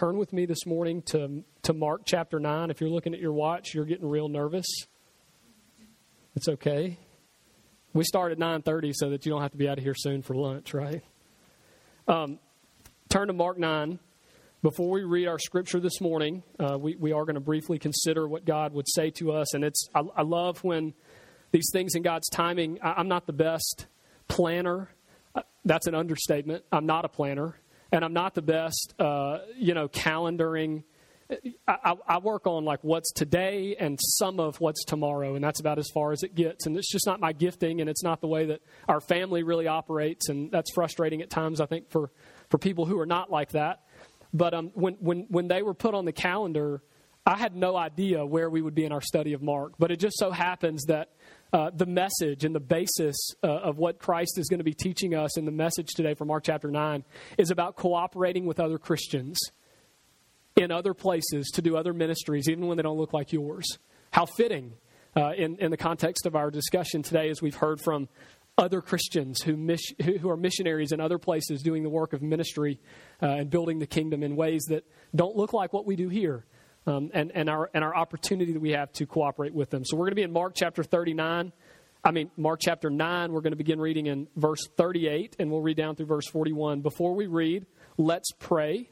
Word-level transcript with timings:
turn 0.00 0.16
with 0.16 0.32
me 0.32 0.46
this 0.46 0.64
morning 0.64 1.02
to, 1.02 1.44
to 1.60 1.74
Mark 1.74 2.04
chapter 2.06 2.40
9. 2.40 2.70
If 2.70 2.80
you're 2.80 2.88
looking 2.88 3.12
at 3.12 3.20
your 3.20 3.34
watch, 3.34 3.74
you're 3.74 3.84
getting 3.84 4.08
real 4.08 4.30
nervous. 4.30 4.64
It's 6.34 6.48
okay. 6.48 6.98
We 7.92 8.04
start 8.04 8.32
at 8.32 8.38
9.30 8.38 8.94
so 8.94 9.10
that 9.10 9.26
you 9.26 9.32
don't 9.32 9.42
have 9.42 9.50
to 9.50 9.58
be 9.58 9.68
out 9.68 9.76
of 9.76 9.84
here 9.84 9.94
soon 9.94 10.22
for 10.22 10.34
lunch, 10.34 10.72
right? 10.72 11.02
Um, 12.08 12.38
turn 13.10 13.26
to 13.26 13.34
Mark 13.34 13.58
9. 13.58 13.98
Before 14.62 14.88
we 14.88 15.04
read 15.04 15.28
our 15.28 15.38
scripture 15.38 15.80
this 15.80 16.00
morning, 16.00 16.44
uh, 16.58 16.78
we, 16.78 16.96
we 16.96 17.12
are 17.12 17.26
going 17.26 17.34
to 17.34 17.40
briefly 17.40 17.78
consider 17.78 18.26
what 18.26 18.46
God 18.46 18.72
would 18.72 18.88
say 18.88 19.10
to 19.16 19.32
us. 19.32 19.52
And 19.52 19.62
it's 19.62 19.86
I, 19.94 20.00
I 20.16 20.22
love 20.22 20.64
when 20.64 20.94
these 21.50 21.68
things 21.74 21.94
in 21.94 22.00
God's 22.00 22.30
timing, 22.30 22.78
I, 22.82 22.94
I'm 22.96 23.08
not 23.08 23.26
the 23.26 23.34
best 23.34 23.84
planner. 24.28 24.88
Uh, 25.34 25.42
that's 25.66 25.86
an 25.86 25.94
understatement. 25.94 26.64
I'm 26.72 26.86
not 26.86 27.04
a 27.04 27.08
planner 27.10 27.59
and 27.92 28.04
I'm 28.04 28.12
not 28.12 28.34
the 28.34 28.42
best, 28.42 28.94
uh, 28.98 29.38
you 29.56 29.74
know, 29.74 29.88
calendaring. 29.88 30.84
I, 31.68 31.94
I, 32.08 32.18
work 32.18 32.48
on 32.48 32.64
like 32.64 32.80
what's 32.82 33.12
today 33.12 33.76
and 33.78 34.00
some 34.02 34.40
of 34.40 34.60
what's 34.60 34.84
tomorrow, 34.84 35.36
and 35.36 35.44
that's 35.44 35.60
about 35.60 35.78
as 35.78 35.88
far 35.94 36.10
as 36.10 36.24
it 36.24 36.34
gets. 36.34 36.66
And 36.66 36.76
it's 36.76 36.90
just 36.90 37.06
not 37.06 37.20
my 37.20 37.32
gifting, 37.32 37.80
and 37.80 37.88
it's 37.88 38.02
not 38.02 38.20
the 38.20 38.26
way 38.26 38.46
that 38.46 38.62
our 38.88 39.00
family 39.00 39.44
really 39.44 39.68
operates, 39.68 40.28
and 40.28 40.50
that's 40.50 40.72
frustrating 40.72 41.22
at 41.22 41.30
times. 41.30 41.60
I 41.60 41.66
think 41.66 41.88
for 41.88 42.10
for 42.48 42.58
people 42.58 42.84
who 42.84 42.98
are 42.98 43.06
not 43.06 43.30
like 43.30 43.50
that. 43.50 43.84
But 44.32 44.54
um, 44.54 44.70
when 44.74 44.94
when 44.94 45.26
when 45.28 45.46
they 45.46 45.62
were 45.62 45.74
put 45.74 45.94
on 45.94 46.04
the 46.04 46.12
calendar, 46.12 46.82
I 47.24 47.36
had 47.36 47.54
no 47.54 47.76
idea 47.76 48.24
where 48.26 48.50
we 48.50 48.60
would 48.60 48.74
be 48.74 48.84
in 48.84 48.92
our 48.92 49.00
study 49.00 49.32
of 49.32 49.42
Mark. 49.42 49.74
But 49.78 49.90
it 49.90 50.00
just 50.00 50.18
so 50.18 50.32
happens 50.32 50.84
that 50.86 51.10
uh, 51.52 51.70
the 51.74 51.86
message 51.86 52.44
and 52.44 52.54
the 52.54 52.60
basis 52.60 53.16
uh, 53.42 53.48
of 53.48 53.78
what 53.78 53.98
Christ 53.98 54.38
is 54.38 54.48
going 54.48 54.58
to 54.58 54.64
be 54.64 54.74
teaching 54.74 55.14
us 55.14 55.36
in 55.36 55.44
the 55.44 55.50
message 55.50 55.88
today 55.96 56.14
from 56.14 56.28
Mark 56.28 56.44
chapter 56.44 56.70
9 56.70 57.04
is 57.38 57.50
about 57.50 57.76
cooperating 57.76 58.46
with 58.46 58.60
other 58.60 58.78
Christians 58.78 59.38
in 60.56 60.70
other 60.70 60.94
places 60.94 61.50
to 61.54 61.62
do 61.62 61.76
other 61.76 61.92
ministries, 61.92 62.48
even 62.48 62.66
when 62.66 62.76
they 62.76 62.82
don't 62.82 62.98
look 62.98 63.12
like 63.12 63.32
yours. 63.32 63.78
How 64.12 64.26
fitting 64.26 64.74
uh, 65.16 65.32
in, 65.32 65.56
in 65.58 65.70
the 65.70 65.76
context 65.76 66.26
of 66.26 66.36
our 66.36 66.50
discussion 66.50 67.02
today, 67.02 67.30
as 67.30 67.42
we've 67.42 67.56
heard 67.56 67.80
from 67.80 68.08
other 68.58 68.80
Christians 68.80 69.40
who, 69.42 69.56
miss, 69.56 69.80
who 70.20 70.28
are 70.28 70.36
missionaries 70.36 70.92
in 70.92 71.00
other 71.00 71.18
places 71.18 71.62
doing 71.62 71.82
the 71.82 71.88
work 71.88 72.12
of 72.12 72.22
ministry 72.22 72.78
uh, 73.22 73.26
and 73.26 73.50
building 73.50 73.78
the 73.78 73.86
kingdom 73.86 74.22
in 74.22 74.36
ways 74.36 74.62
that 74.68 74.84
don't 75.14 75.34
look 75.34 75.52
like 75.52 75.72
what 75.72 75.86
we 75.86 75.96
do 75.96 76.08
here 76.08 76.44
um, 76.86 77.10
and, 77.12 77.30
and, 77.34 77.48
our, 77.48 77.70
and 77.74 77.84
our 77.84 77.94
opportunity 77.94 78.52
that 78.52 78.60
we 78.60 78.70
have 78.72 78.92
to 78.94 79.06
cooperate 79.06 79.54
with 79.54 79.70
them. 79.70 79.84
So 79.84 79.96
we're 79.96 80.06
going 80.06 80.12
to 80.12 80.16
be 80.16 80.22
in 80.22 80.32
Mark 80.32 80.54
chapter 80.54 80.82
39. 80.82 81.52
I 82.02 82.10
mean, 82.12 82.30
Mark 82.36 82.60
chapter 82.62 82.88
9, 82.88 83.32
we're 83.32 83.42
going 83.42 83.52
to 83.52 83.56
begin 83.56 83.80
reading 83.80 84.06
in 84.06 84.28
verse 84.34 84.66
38, 84.76 85.36
and 85.38 85.50
we'll 85.50 85.60
read 85.60 85.76
down 85.76 85.96
through 85.96 86.06
verse 86.06 86.26
41. 86.26 86.80
Before 86.80 87.14
we 87.14 87.26
read, 87.26 87.66
let's 87.98 88.32
pray 88.32 88.90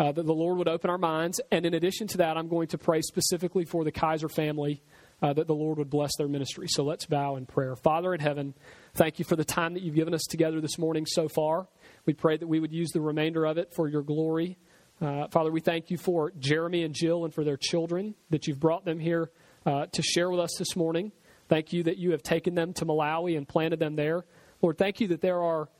uh, 0.00 0.10
that 0.10 0.26
the 0.26 0.32
Lord 0.32 0.58
would 0.58 0.66
open 0.66 0.90
our 0.90 0.98
minds. 0.98 1.40
And 1.52 1.64
in 1.64 1.74
addition 1.74 2.08
to 2.08 2.18
that, 2.18 2.36
I'm 2.36 2.48
going 2.48 2.68
to 2.68 2.78
pray 2.78 3.02
specifically 3.02 3.64
for 3.64 3.84
the 3.84 3.92
Kaiser 3.92 4.28
family 4.28 4.82
uh, 5.22 5.32
that 5.34 5.46
the 5.46 5.54
Lord 5.54 5.78
would 5.78 5.90
bless 5.90 6.10
their 6.16 6.26
ministry. 6.26 6.66
So 6.68 6.82
let's 6.82 7.06
bow 7.06 7.36
in 7.36 7.46
prayer. 7.46 7.76
Father 7.76 8.14
in 8.14 8.20
heaven, 8.20 8.54
thank 8.94 9.18
you 9.18 9.24
for 9.24 9.36
the 9.36 9.44
time 9.44 9.74
that 9.74 9.82
you've 9.82 9.94
given 9.94 10.14
us 10.14 10.24
together 10.28 10.60
this 10.60 10.78
morning 10.78 11.06
so 11.06 11.28
far. 11.28 11.68
We 12.06 12.14
pray 12.14 12.36
that 12.36 12.46
we 12.46 12.58
would 12.58 12.72
use 12.72 12.90
the 12.90 13.00
remainder 13.00 13.44
of 13.44 13.58
it 13.58 13.74
for 13.74 13.88
your 13.88 14.02
glory. 14.02 14.58
Uh, 15.00 15.26
Father, 15.28 15.50
we 15.50 15.60
thank 15.60 15.90
you 15.90 15.96
for 15.96 16.30
Jeremy 16.38 16.82
and 16.82 16.94
Jill 16.94 17.24
and 17.24 17.32
for 17.32 17.42
their 17.42 17.56
children, 17.56 18.14
that 18.28 18.46
you've 18.46 18.60
brought 18.60 18.84
them 18.84 18.98
here 18.98 19.30
uh, 19.64 19.86
to 19.92 20.02
share 20.02 20.28
with 20.28 20.40
us 20.40 20.54
this 20.58 20.76
morning. 20.76 21.10
Thank 21.48 21.72
you 21.72 21.84
that 21.84 21.96
you 21.96 22.10
have 22.10 22.22
taken 22.22 22.54
them 22.54 22.74
to 22.74 22.84
Malawi 22.84 23.34
and 23.38 23.48
planted 23.48 23.80
them 23.80 23.96
there. 23.96 24.26
Lord, 24.60 24.76
thank 24.76 25.00
you 25.00 25.08
that 25.08 25.22
there 25.22 25.42
are 25.42 25.70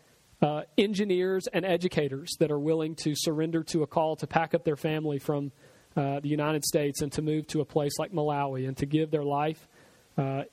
uh, 0.41 0.63
engineers 0.79 1.47
and 1.53 1.67
educators 1.67 2.31
that 2.41 2.51
are 2.51 2.59
willing 2.59 2.95
to 2.95 3.13
surrender 3.15 3.63
to 3.65 3.83
a 3.83 3.87
call 3.87 4.17
to 4.17 4.27
pack 4.27 4.55
up 4.55 4.65
their 4.65 4.77
family 4.77 5.19
from 5.19 5.53
uh, 5.97 6.21
the 6.21 6.29
United 6.31 6.65
States 6.65 7.03
and 7.03 7.13
to 7.13 7.21
move 7.21 7.47
to 7.49 7.61
a 7.61 7.65
place 7.65 7.99
like 7.99 8.13
Malawi 8.13 8.67
and 8.67 8.77
to 8.79 8.87
give 8.87 9.11
their 9.11 9.25
life 9.25 9.69
uh, 10.17 10.45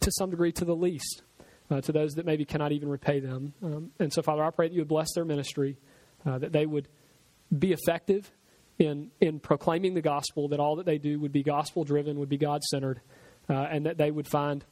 to 0.00 0.10
some 0.18 0.28
degree 0.28 0.52
to 0.52 0.66
the 0.66 0.76
least, 0.76 1.22
uh, 1.70 1.80
to 1.80 1.90
those 1.90 2.12
that 2.16 2.26
maybe 2.26 2.44
cannot 2.44 2.72
even 2.72 2.90
repay 2.90 3.18
them. 3.18 3.54
Um, 3.62 3.92
and 3.98 4.12
so, 4.12 4.20
Father, 4.20 4.44
I 4.44 4.50
pray 4.50 4.68
that 4.68 4.74
you 4.74 4.82
would 4.82 4.88
bless 4.88 5.08
their 5.14 5.24
ministry, 5.24 5.78
that 6.26 6.52
they 6.52 6.66
would 6.66 6.86
be 7.56 7.72
effective 7.72 8.30
in, 8.78 9.10
in 9.20 9.40
proclaiming 9.40 9.94
the 9.94 10.00
gospel, 10.00 10.48
that 10.48 10.60
all 10.60 10.76
that 10.76 10.86
they 10.86 10.98
do 10.98 11.20
would 11.20 11.32
be 11.32 11.42
gospel 11.42 11.84
driven, 11.84 12.18
would 12.18 12.28
be 12.28 12.38
God 12.38 12.62
centered, 12.64 13.00
uh, 13.48 13.54
and 13.70 13.86
that 13.86 13.98
they 13.98 14.10
would 14.10 14.26
find 14.26 14.64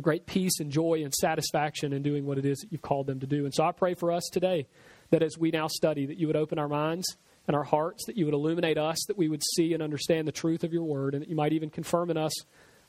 great 0.00 0.26
peace 0.26 0.60
and 0.60 0.70
joy 0.70 1.02
and 1.02 1.12
satisfaction 1.14 1.92
in 1.92 2.02
doing 2.02 2.26
what 2.26 2.38
it 2.38 2.44
is 2.44 2.58
that 2.58 2.70
you've 2.70 2.82
called 2.82 3.06
them 3.06 3.20
to 3.20 3.26
do. 3.26 3.44
And 3.44 3.54
so 3.54 3.64
I 3.64 3.72
pray 3.72 3.94
for 3.94 4.12
us 4.12 4.28
today 4.30 4.66
that 5.10 5.22
as 5.22 5.38
we 5.38 5.50
now 5.50 5.68
study, 5.68 6.06
that 6.06 6.18
you 6.18 6.26
would 6.26 6.36
open 6.36 6.58
our 6.58 6.68
minds 6.68 7.16
and 7.46 7.56
our 7.56 7.64
hearts, 7.64 8.04
that 8.06 8.16
you 8.16 8.24
would 8.24 8.34
illuminate 8.34 8.78
us, 8.78 8.98
that 9.06 9.16
we 9.16 9.28
would 9.28 9.42
see 9.54 9.72
and 9.72 9.82
understand 9.82 10.26
the 10.26 10.32
truth 10.32 10.64
of 10.64 10.72
your 10.72 10.84
word, 10.84 11.14
and 11.14 11.22
that 11.22 11.28
you 11.28 11.36
might 11.36 11.52
even 11.52 11.70
confirm 11.70 12.10
in 12.10 12.16
us 12.16 12.32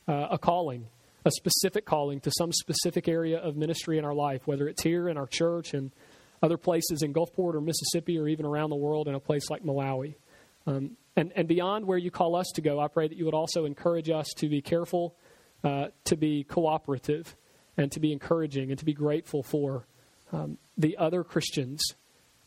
uh, 0.06 0.28
a 0.30 0.38
calling, 0.38 0.86
a 1.24 1.30
specific 1.30 1.84
calling 1.84 2.20
to 2.20 2.30
some 2.36 2.52
specific 2.52 3.08
area 3.08 3.38
of 3.38 3.56
ministry 3.56 3.98
in 3.98 4.04
our 4.04 4.14
life, 4.14 4.46
whether 4.46 4.68
it's 4.68 4.82
here 4.82 5.08
in 5.08 5.16
our 5.16 5.26
church 5.26 5.74
and 5.74 5.92
other 6.42 6.56
places 6.56 7.02
in 7.02 7.12
Gulfport 7.12 7.54
or 7.54 7.60
Mississippi 7.60 8.18
or 8.18 8.28
even 8.28 8.46
around 8.46 8.70
the 8.70 8.76
world 8.76 9.08
in 9.08 9.14
a 9.14 9.20
place 9.20 9.50
like 9.50 9.62
Malawi. 9.62 10.16
Um, 10.66 10.96
and, 11.16 11.32
and 11.34 11.48
beyond 11.48 11.86
where 11.86 11.98
you 11.98 12.10
call 12.10 12.36
us 12.36 12.46
to 12.54 12.60
go, 12.60 12.78
I 12.78 12.88
pray 12.88 13.08
that 13.08 13.16
you 13.16 13.24
would 13.24 13.34
also 13.34 13.64
encourage 13.64 14.08
us 14.10 14.28
to 14.36 14.48
be 14.48 14.60
careful, 14.60 15.16
uh, 15.64 15.86
to 16.04 16.16
be 16.16 16.44
cooperative, 16.44 17.36
and 17.76 17.90
to 17.92 18.00
be 18.00 18.12
encouraging 18.12 18.70
and 18.70 18.78
to 18.78 18.84
be 18.84 18.92
grateful 18.92 19.42
for 19.42 19.86
um, 20.32 20.58
the 20.76 20.96
other 20.96 21.24
Christians 21.24 21.82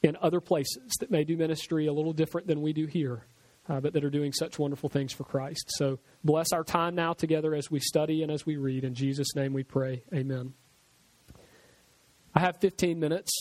in 0.03 0.17
other 0.21 0.39
places 0.39 0.93
that 0.99 1.11
may 1.11 1.23
do 1.23 1.37
ministry 1.37 1.87
a 1.87 1.93
little 1.93 2.13
different 2.13 2.47
than 2.47 2.61
we 2.61 2.73
do 2.73 2.85
here, 2.85 3.25
uh, 3.69 3.79
but 3.79 3.93
that 3.93 4.03
are 4.03 4.09
doing 4.09 4.33
such 4.33 4.59
wonderful 4.59 4.89
things 4.89 5.13
for 5.13 5.23
Christ. 5.23 5.65
So 5.69 5.99
bless 6.23 6.51
our 6.53 6.63
time 6.63 6.95
now 6.95 7.13
together 7.13 7.53
as 7.55 7.69
we 7.69 7.79
study 7.79 8.23
and 8.23 8.31
as 8.31 8.45
we 8.45 8.57
read. 8.57 8.83
In 8.83 8.93
Jesus' 8.93 9.35
name 9.35 9.53
we 9.53 9.63
pray. 9.63 10.03
Amen. 10.13 10.53
I 12.33 12.39
have 12.39 12.57
15 12.57 12.99
minutes 12.99 13.31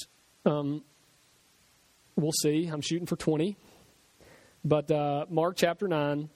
um, 0.45 0.83
we'll 2.17 2.33
see. 2.33 2.67
I'm 2.67 2.81
shooting 2.81 3.07
for 3.07 3.17
20. 3.17 3.57
But 4.65 4.91
uh, 4.91 5.27
Mark 5.31 5.57
chapter 5.57 5.89
9, 5.89 6.29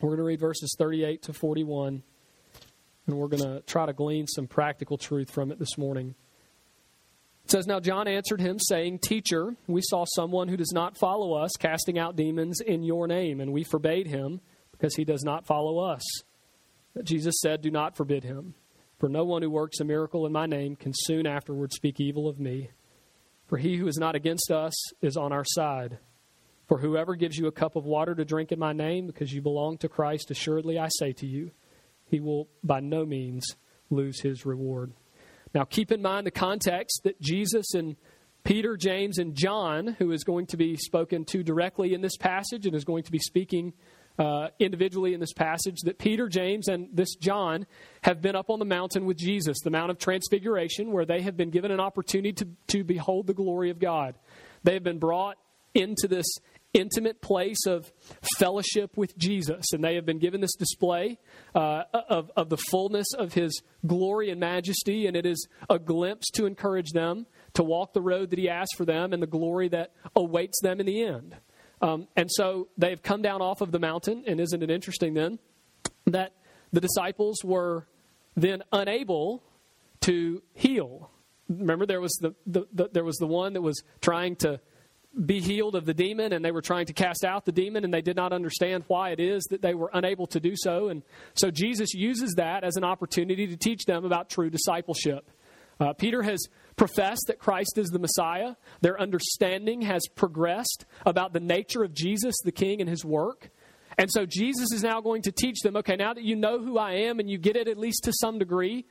we're 0.00 0.08
going 0.08 0.18
to 0.18 0.24
read 0.24 0.40
verses 0.40 0.74
38 0.78 1.22
to 1.22 1.32
41, 1.32 2.02
and 3.06 3.16
we're 3.16 3.28
going 3.28 3.42
to 3.42 3.60
try 3.66 3.86
to 3.86 3.92
glean 3.92 4.26
some 4.26 4.46
practical 4.46 4.96
truth 4.96 5.30
from 5.30 5.50
it 5.50 5.58
this 5.58 5.76
morning. 5.76 6.14
It 7.44 7.50
says, 7.50 7.66
Now 7.66 7.80
John 7.80 8.06
answered 8.06 8.40
him, 8.40 8.58
saying, 8.60 9.00
Teacher, 9.00 9.56
we 9.66 9.80
saw 9.82 10.04
someone 10.06 10.46
who 10.46 10.56
does 10.56 10.72
not 10.72 10.96
follow 10.96 11.34
us 11.34 11.50
casting 11.58 11.98
out 11.98 12.14
demons 12.14 12.60
in 12.60 12.84
your 12.84 13.08
name, 13.08 13.40
and 13.40 13.52
we 13.52 13.64
forbade 13.64 14.06
him 14.06 14.40
because 14.70 14.94
he 14.94 15.04
does 15.04 15.24
not 15.24 15.46
follow 15.46 15.80
us. 15.80 16.02
But 16.94 17.04
Jesus 17.04 17.40
said, 17.40 17.62
Do 17.62 17.70
not 17.70 17.96
forbid 17.96 18.22
him, 18.22 18.54
for 18.98 19.08
no 19.08 19.24
one 19.24 19.42
who 19.42 19.50
works 19.50 19.80
a 19.80 19.84
miracle 19.84 20.24
in 20.26 20.32
my 20.32 20.46
name 20.46 20.76
can 20.76 20.92
soon 20.94 21.26
afterward 21.26 21.72
speak 21.72 21.98
evil 21.98 22.28
of 22.28 22.38
me. 22.38 22.70
For 23.50 23.58
he 23.58 23.76
who 23.76 23.88
is 23.88 23.98
not 23.98 24.14
against 24.14 24.52
us 24.52 24.72
is 25.02 25.16
on 25.16 25.32
our 25.32 25.44
side. 25.44 25.98
For 26.68 26.78
whoever 26.78 27.16
gives 27.16 27.36
you 27.36 27.48
a 27.48 27.52
cup 27.52 27.74
of 27.74 27.84
water 27.84 28.14
to 28.14 28.24
drink 28.24 28.52
in 28.52 28.60
my 28.60 28.72
name, 28.72 29.08
because 29.08 29.32
you 29.32 29.42
belong 29.42 29.76
to 29.78 29.88
Christ, 29.88 30.30
assuredly 30.30 30.78
I 30.78 30.86
say 30.88 31.12
to 31.14 31.26
you, 31.26 31.50
he 32.04 32.20
will 32.20 32.48
by 32.62 32.78
no 32.78 33.04
means 33.04 33.44
lose 33.90 34.20
his 34.20 34.46
reward. 34.46 34.92
Now, 35.52 35.64
keep 35.64 35.90
in 35.90 36.00
mind 36.00 36.28
the 36.28 36.30
context 36.30 37.00
that 37.02 37.20
Jesus 37.20 37.74
and 37.74 37.96
Peter, 38.44 38.76
James, 38.76 39.18
and 39.18 39.34
John, 39.34 39.96
who 39.98 40.12
is 40.12 40.22
going 40.22 40.46
to 40.46 40.56
be 40.56 40.76
spoken 40.76 41.24
to 41.24 41.42
directly 41.42 41.92
in 41.92 42.02
this 42.02 42.16
passage 42.16 42.66
and 42.66 42.76
is 42.76 42.84
going 42.84 43.02
to 43.02 43.12
be 43.12 43.18
speaking 43.18 43.72
uh, 44.20 44.48
individually 44.58 45.14
in 45.14 45.20
this 45.20 45.32
passage 45.32 45.80
that 45.84 45.98
Peter, 45.98 46.28
James, 46.28 46.68
and 46.68 46.88
this 46.92 47.14
John 47.14 47.66
have 48.02 48.20
been 48.20 48.36
up 48.36 48.50
on 48.50 48.58
the 48.58 48.66
mountain 48.66 49.06
with 49.06 49.16
Jesus, 49.16 49.58
the 49.64 49.70
Mount 49.70 49.90
of 49.90 49.98
Transfiguration, 49.98 50.92
where 50.92 51.06
they 51.06 51.22
have 51.22 51.38
been 51.38 51.50
given 51.50 51.70
an 51.70 51.80
opportunity 51.80 52.32
to, 52.34 52.48
to 52.68 52.84
behold 52.84 53.26
the 53.26 53.34
glory 53.34 53.70
of 53.70 53.78
God. 53.78 54.14
They 54.62 54.74
have 54.74 54.84
been 54.84 54.98
brought 54.98 55.38
into 55.74 56.06
this 56.06 56.26
intimate 56.74 57.22
place 57.22 57.66
of 57.66 57.90
fellowship 58.36 58.94
with 58.94 59.16
Jesus, 59.16 59.72
and 59.72 59.82
they 59.82 59.94
have 59.94 60.04
been 60.04 60.18
given 60.18 60.42
this 60.42 60.54
display 60.54 61.18
uh, 61.54 61.84
of, 61.94 62.30
of 62.36 62.50
the 62.50 62.58
fullness 62.58 63.14
of 63.14 63.32
His 63.32 63.62
glory 63.86 64.30
and 64.30 64.38
majesty, 64.38 65.06
and 65.06 65.16
it 65.16 65.24
is 65.24 65.48
a 65.70 65.78
glimpse 65.78 66.30
to 66.32 66.44
encourage 66.44 66.90
them 66.90 67.26
to 67.54 67.64
walk 67.64 67.94
the 67.94 68.02
road 68.02 68.30
that 68.30 68.38
He 68.38 68.50
asked 68.50 68.76
for 68.76 68.84
them 68.84 69.14
and 69.14 69.22
the 69.22 69.26
glory 69.26 69.68
that 69.68 69.94
awaits 70.14 70.60
them 70.60 70.78
in 70.78 70.84
the 70.84 71.02
end. 71.02 71.36
Um, 71.80 72.08
and 72.16 72.30
so 72.30 72.68
they've 72.76 73.02
come 73.02 73.22
down 73.22 73.40
off 73.40 73.60
of 73.60 73.72
the 73.72 73.78
mountain, 73.78 74.24
and 74.26 74.40
isn't 74.40 74.62
it 74.62 74.70
interesting 74.70 75.14
then 75.14 75.38
that 76.06 76.32
the 76.72 76.80
disciples 76.80 77.38
were 77.42 77.86
then 78.36 78.62
unable 78.72 79.42
to 80.02 80.42
heal? 80.54 81.10
Remember, 81.48 81.86
there 81.86 82.00
was 82.00 82.12
the, 82.20 82.34
the, 82.46 82.66
the, 82.72 82.90
there 82.92 83.04
was 83.04 83.16
the 83.16 83.26
one 83.26 83.54
that 83.54 83.62
was 83.62 83.82
trying 84.00 84.36
to 84.36 84.60
be 85.26 85.40
healed 85.40 85.74
of 85.74 85.86
the 85.86 85.94
demon, 85.94 86.32
and 86.32 86.44
they 86.44 86.52
were 86.52 86.62
trying 86.62 86.86
to 86.86 86.92
cast 86.92 87.24
out 87.24 87.44
the 87.44 87.52
demon, 87.52 87.82
and 87.82 87.92
they 87.92 88.02
did 88.02 88.14
not 88.14 88.32
understand 88.32 88.84
why 88.86 89.10
it 89.10 89.18
is 89.18 89.42
that 89.50 89.60
they 89.60 89.74
were 89.74 89.90
unable 89.92 90.26
to 90.28 90.38
do 90.38 90.52
so. 90.54 90.88
And 90.88 91.02
so 91.34 91.50
Jesus 91.50 91.94
uses 91.94 92.34
that 92.36 92.62
as 92.62 92.76
an 92.76 92.84
opportunity 92.84 93.46
to 93.48 93.56
teach 93.56 93.84
them 93.86 94.04
about 94.04 94.30
true 94.30 94.50
discipleship. 94.50 95.28
Uh, 95.80 95.94
Peter 95.94 96.22
has 96.22 96.46
profess 96.80 97.18
that 97.26 97.38
Christ 97.38 97.76
is 97.76 97.90
the 97.90 97.98
Messiah. 97.98 98.54
Their 98.80 98.98
understanding 98.98 99.82
has 99.82 100.00
progressed 100.14 100.86
about 101.04 101.34
the 101.34 101.38
nature 101.38 101.84
of 101.84 101.92
Jesus, 101.92 102.34
the 102.42 102.52
King, 102.52 102.80
and 102.80 102.88
his 102.88 103.04
work. 103.04 103.50
And 103.98 104.10
so 104.10 104.24
Jesus 104.24 104.72
is 104.72 104.82
now 104.82 105.02
going 105.02 105.20
to 105.24 105.30
teach 105.30 105.60
them 105.60 105.76
okay, 105.76 105.96
now 105.96 106.14
that 106.14 106.24
you 106.24 106.36
know 106.36 106.58
who 106.58 106.78
I 106.78 106.92
am 106.92 107.20
and 107.20 107.28
you 107.28 107.36
get 107.36 107.54
it 107.54 107.68
at 107.68 107.76
least 107.76 108.04
to 108.04 108.14
some 108.14 108.38
degree, 108.38 108.86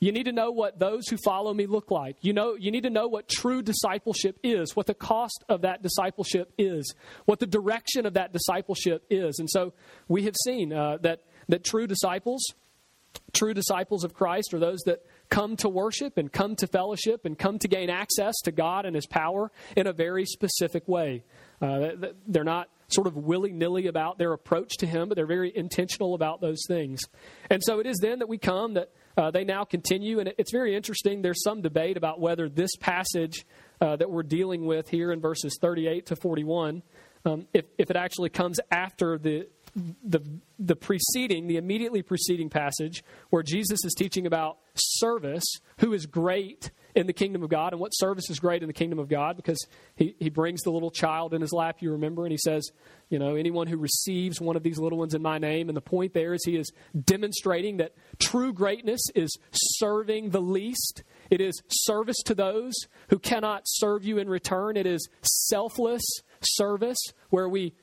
you 0.00 0.10
need 0.10 0.24
to 0.24 0.32
know 0.32 0.50
what 0.50 0.80
those 0.80 1.06
who 1.06 1.16
follow 1.24 1.54
me 1.54 1.68
look 1.68 1.92
like. 1.92 2.16
You 2.20 2.32
know, 2.32 2.56
you 2.56 2.72
need 2.72 2.82
to 2.82 2.90
know 2.90 3.06
what 3.06 3.28
true 3.28 3.62
discipleship 3.62 4.36
is, 4.42 4.74
what 4.74 4.86
the 4.86 4.94
cost 4.94 5.44
of 5.48 5.60
that 5.60 5.84
discipleship 5.84 6.52
is, 6.58 6.96
what 7.26 7.38
the 7.38 7.46
direction 7.46 8.06
of 8.06 8.14
that 8.14 8.32
discipleship 8.32 9.04
is. 9.08 9.38
And 9.38 9.48
so 9.48 9.72
we 10.08 10.24
have 10.24 10.34
seen 10.44 10.72
uh, 10.72 10.96
that 11.02 11.22
that 11.46 11.62
true 11.62 11.86
disciples, 11.86 12.42
true 13.32 13.54
disciples 13.54 14.02
of 14.02 14.14
Christ, 14.14 14.52
are 14.52 14.58
those 14.58 14.80
that 14.86 15.04
come 15.30 15.56
to 15.56 15.68
worship 15.68 16.18
and 16.18 16.32
come 16.32 16.56
to 16.56 16.66
fellowship 16.66 17.24
and 17.24 17.38
come 17.38 17.58
to 17.60 17.68
gain 17.68 17.88
access 17.88 18.34
to 18.44 18.52
God 18.52 18.84
and 18.84 18.94
His 18.94 19.06
power 19.06 19.50
in 19.76 19.86
a 19.86 19.92
very 19.92 20.26
specific 20.26 20.86
way. 20.88 21.22
Uh, 21.62 21.90
they're 22.26 22.44
not 22.44 22.68
sort 22.88 23.06
of 23.06 23.16
willy 23.16 23.52
nilly 23.52 23.86
about 23.86 24.18
their 24.18 24.32
approach 24.32 24.76
to 24.78 24.86
Him, 24.86 25.08
but 25.08 25.16
they're 25.16 25.26
very 25.26 25.56
intentional 25.56 26.14
about 26.14 26.40
those 26.40 26.62
things. 26.66 27.00
And 27.48 27.62
so 27.62 27.78
it 27.78 27.86
is 27.86 27.98
then 27.98 28.18
that 28.18 28.28
we 28.28 28.38
come 28.38 28.74
that 28.74 28.90
uh, 29.16 29.30
they 29.30 29.44
now 29.44 29.64
continue, 29.64 30.18
and 30.18 30.32
it's 30.38 30.52
very 30.52 30.74
interesting. 30.74 31.22
There's 31.22 31.42
some 31.42 31.62
debate 31.62 31.96
about 31.96 32.20
whether 32.20 32.48
this 32.48 32.74
passage 32.76 33.46
uh, 33.80 33.96
that 33.96 34.10
we're 34.10 34.22
dealing 34.22 34.66
with 34.66 34.88
here 34.88 35.12
in 35.12 35.20
verses 35.20 35.58
38 35.60 36.06
to 36.06 36.16
41, 36.16 36.82
um, 37.24 37.46
if, 37.52 37.66
if 37.76 37.90
it 37.90 37.96
actually 37.96 38.30
comes 38.30 38.58
after 38.70 39.18
the, 39.18 39.46
the, 39.74 40.20
the 40.58 40.76
preceding, 40.76 41.46
the 41.46 41.56
immediately 41.56 42.02
preceding 42.02 42.50
passage, 42.50 43.04
where 43.30 43.42
Jesus 43.42 43.84
is 43.84 43.94
teaching 43.94 44.26
about 44.26 44.58
service, 44.74 45.44
who 45.78 45.92
is 45.92 46.06
great 46.06 46.70
in 46.94 47.06
the 47.06 47.12
kingdom 47.12 47.42
of 47.42 47.48
God 47.48 47.72
and 47.72 47.80
what 47.80 47.90
service 47.90 48.28
is 48.30 48.40
great 48.40 48.62
in 48.62 48.66
the 48.66 48.72
kingdom 48.72 48.98
of 48.98 49.08
God 49.08 49.36
because 49.36 49.64
he, 49.94 50.16
he 50.18 50.28
brings 50.28 50.62
the 50.62 50.70
little 50.70 50.90
child 50.90 51.34
in 51.34 51.40
his 51.40 51.52
lap, 51.52 51.76
you 51.80 51.92
remember, 51.92 52.24
and 52.24 52.32
he 52.32 52.38
says, 52.38 52.70
you 53.08 53.18
know, 53.18 53.36
anyone 53.36 53.66
who 53.66 53.76
receives 53.76 54.40
one 54.40 54.56
of 54.56 54.62
these 54.62 54.78
little 54.78 54.98
ones 54.98 55.14
in 55.14 55.22
my 55.22 55.38
name. 55.38 55.68
And 55.68 55.76
the 55.76 55.82
point 55.82 56.14
there 56.14 56.34
is 56.34 56.44
he 56.44 56.56
is 56.56 56.70
demonstrating 57.04 57.78
that 57.78 57.94
true 58.18 58.52
greatness 58.52 59.00
is 59.14 59.36
serving 59.52 60.30
the 60.30 60.40
least. 60.40 61.02
It 61.30 61.40
is 61.40 61.60
service 61.68 62.18
to 62.26 62.34
those 62.34 62.74
who 63.08 63.18
cannot 63.18 63.62
serve 63.66 64.04
you 64.04 64.18
in 64.18 64.28
return. 64.28 64.76
It 64.76 64.86
is 64.86 65.08
selfless 65.22 66.02
service 66.40 66.98
where 67.30 67.48
we 67.48 67.74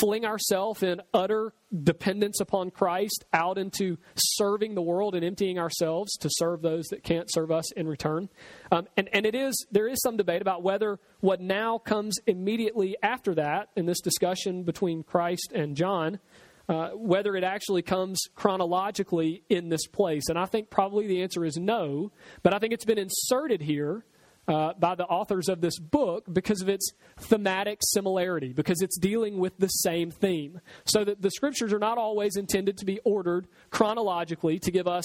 fling 0.00 0.24
ourselves 0.24 0.82
in 0.82 1.00
utter 1.14 1.52
dependence 1.82 2.40
upon 2.40 2.70
Christ 2.70 3.24
out 3.32 3.58
into 3.58 3.98
serving 4.14 4.74
the 4.74 4.82
world 4.82 5.14
and 5.14 5.24
emptying 5.24 5.58
ourselves 5.58 6.16
to 6.18 6.28
serve 6.30 6.62
those 6.62 6.86
that 6.86 7.02
can't 7.02 7.30
serve 7.30 7.50
us 7.50 7.72
in 7.72 7.86
return. 7.86 8.28
Um, 8.70 8.86
and, 8.96 9.08
and 9.12 9.26
it 9.26 9.34
is 9.34 9.66
there 9.70 9.88
is 9.88 10.00
some 10.02 10.16
debate 10.16 10.42
about 10.42 10.62
whether 10.62 10.98
what 11.20 11.40
now 11.40 11.78
comes 11.78 12.18
immediately 12.26 12.96
after 13.02 13.34
that 13.34 13.68
in 13.76 13.86
this 13.86 14.00
discussion 14.00 14.62
between 14.62 15.02
Christ 15.02 15.52
and 15.54 15.76
John, 15.76 16.20
uh, 16.68 16.90
whether 16.90 17.36
it 17.36 17.44
actually 17.44 17.82
comes 17.82 18.18
chronologically 18.34 19.42
in 19.48 19.68
this 19.68 19.86
place. 19.86 20.28
And 20.28 20.38
I 20.38 20.46
think 20.46 20.70
probably 20.70 21.06
the 21.06 21.22
answer 21.22 21.44
is 21.44 21.56
no, 21.56 22.12
but 22.42 22.54
I 22.54 22.58
think 22.58 22.72
it's 22.72 22.84
been 22.84 22.98
inserted 22.98 23.62
here 23.62 24.04
uh, 24.48 24.72
by 24.78 24.94
the 24.94 25.04
authors 25.04 25.48
of 25.48 25.60
this 25.60 25.78
book 25.78 26.24
because 26.32 26.62
of 26.62 26.68
its 26.68 26.92
thematic 27.18 27.80
similarity, 27.82 28.52
because 28.52 28.80
it's 28.80 28.98
dealing 28.98 29.38
with 29.38 29.56
the 29.58 29.68
same 29.68 30.10
theme. 30.10 30.60
So 30.84 31.04
that 31.04 31.22
the 31.22 31.30
scriptures 31.30 31.72
are 31.72 31.78
not 31.78 31.98
always 31.98 32.36
intended 32.36 32.78
to 32.78 32.84
be 32.84 33.00
ordered 33.04 33.48
chronologically 33.70 34.58
to 34.60 34.70
give 34.70 34.86
us 34.86 35.04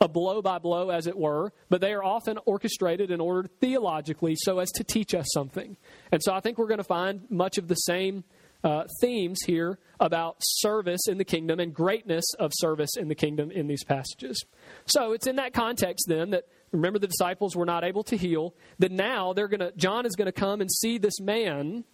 a 0.00 0.08
blow 0.08 0.42
by 0.42 0.58
blow, 0.58 0.90
as 0.90 1.06
it 1.06 1.16
were, 1.16 1.52
but 1.70 1.80
they 1.80 1.92
are 1.92 2.04
often 2.04 2.38
orchestrated 2.46 3.10
and 3.10 3.22
ordered 3.22 3.50
theologically 3.60 4.34
so 4.36 4.58
as 4.58 4.70
to 4.72 4.84
teach 4.84 5.14
us 5.14 5.26
something. 5.32 5.76
And 6.10 6.22
so 6.22 6.34
I 6.34 6.40
think 6.40 6.58
we're 6.58 6.66
going 6.66 6.78
to 6.78 6.84
find 6.84 7.22
much 7.30 7.58
of 7.58 7.68
the 7.68 7.76
same 7.76 8.24
uh, 8.64 8.84
themes 9.00 9.38
here 9.46 9.78
about 10.00 10.36
service 10.40 11.06
in 11.06 11.18
the 11.18 11.24
kingdom 11.24 11.60
and 11.60 11.72
greatness 11.72 12.24
of 12.38 12.50
service 12.54 12.96
in 12.96 13.08
the 13.08 13.14
kingdom 13.14 13.50
in 13.50 13.66
these 13.66 13.84
passages. 13.84 14.44
So 14.86 15.12
it's 15.12 15.26
in 15.26 15.36
that 15.36 15.52
context 15.52 16.06
then 16.08 16.30
that 16.30 16.44
remember 16.74 16.98
the 16.98 17.06
disciples 17.06 17.56
were 17.56 17.64
not 17.64 17.84
able 17.84 18.02
to 18.04 18.16
heal, 18.16 18.54
that 18.78 18.92
now 18.92 19.32
they're 19.32 19.48
going 19.48 19.60
to 19.60 19.72
John 19.76 20.06
is 20.06 20.14
going 20.16 20.26
to 20.26 20.32
come 20.32 20.60
and 20.60 20.70
see 20.70 20.98
this 20.98 21.20
man 21.20 21.84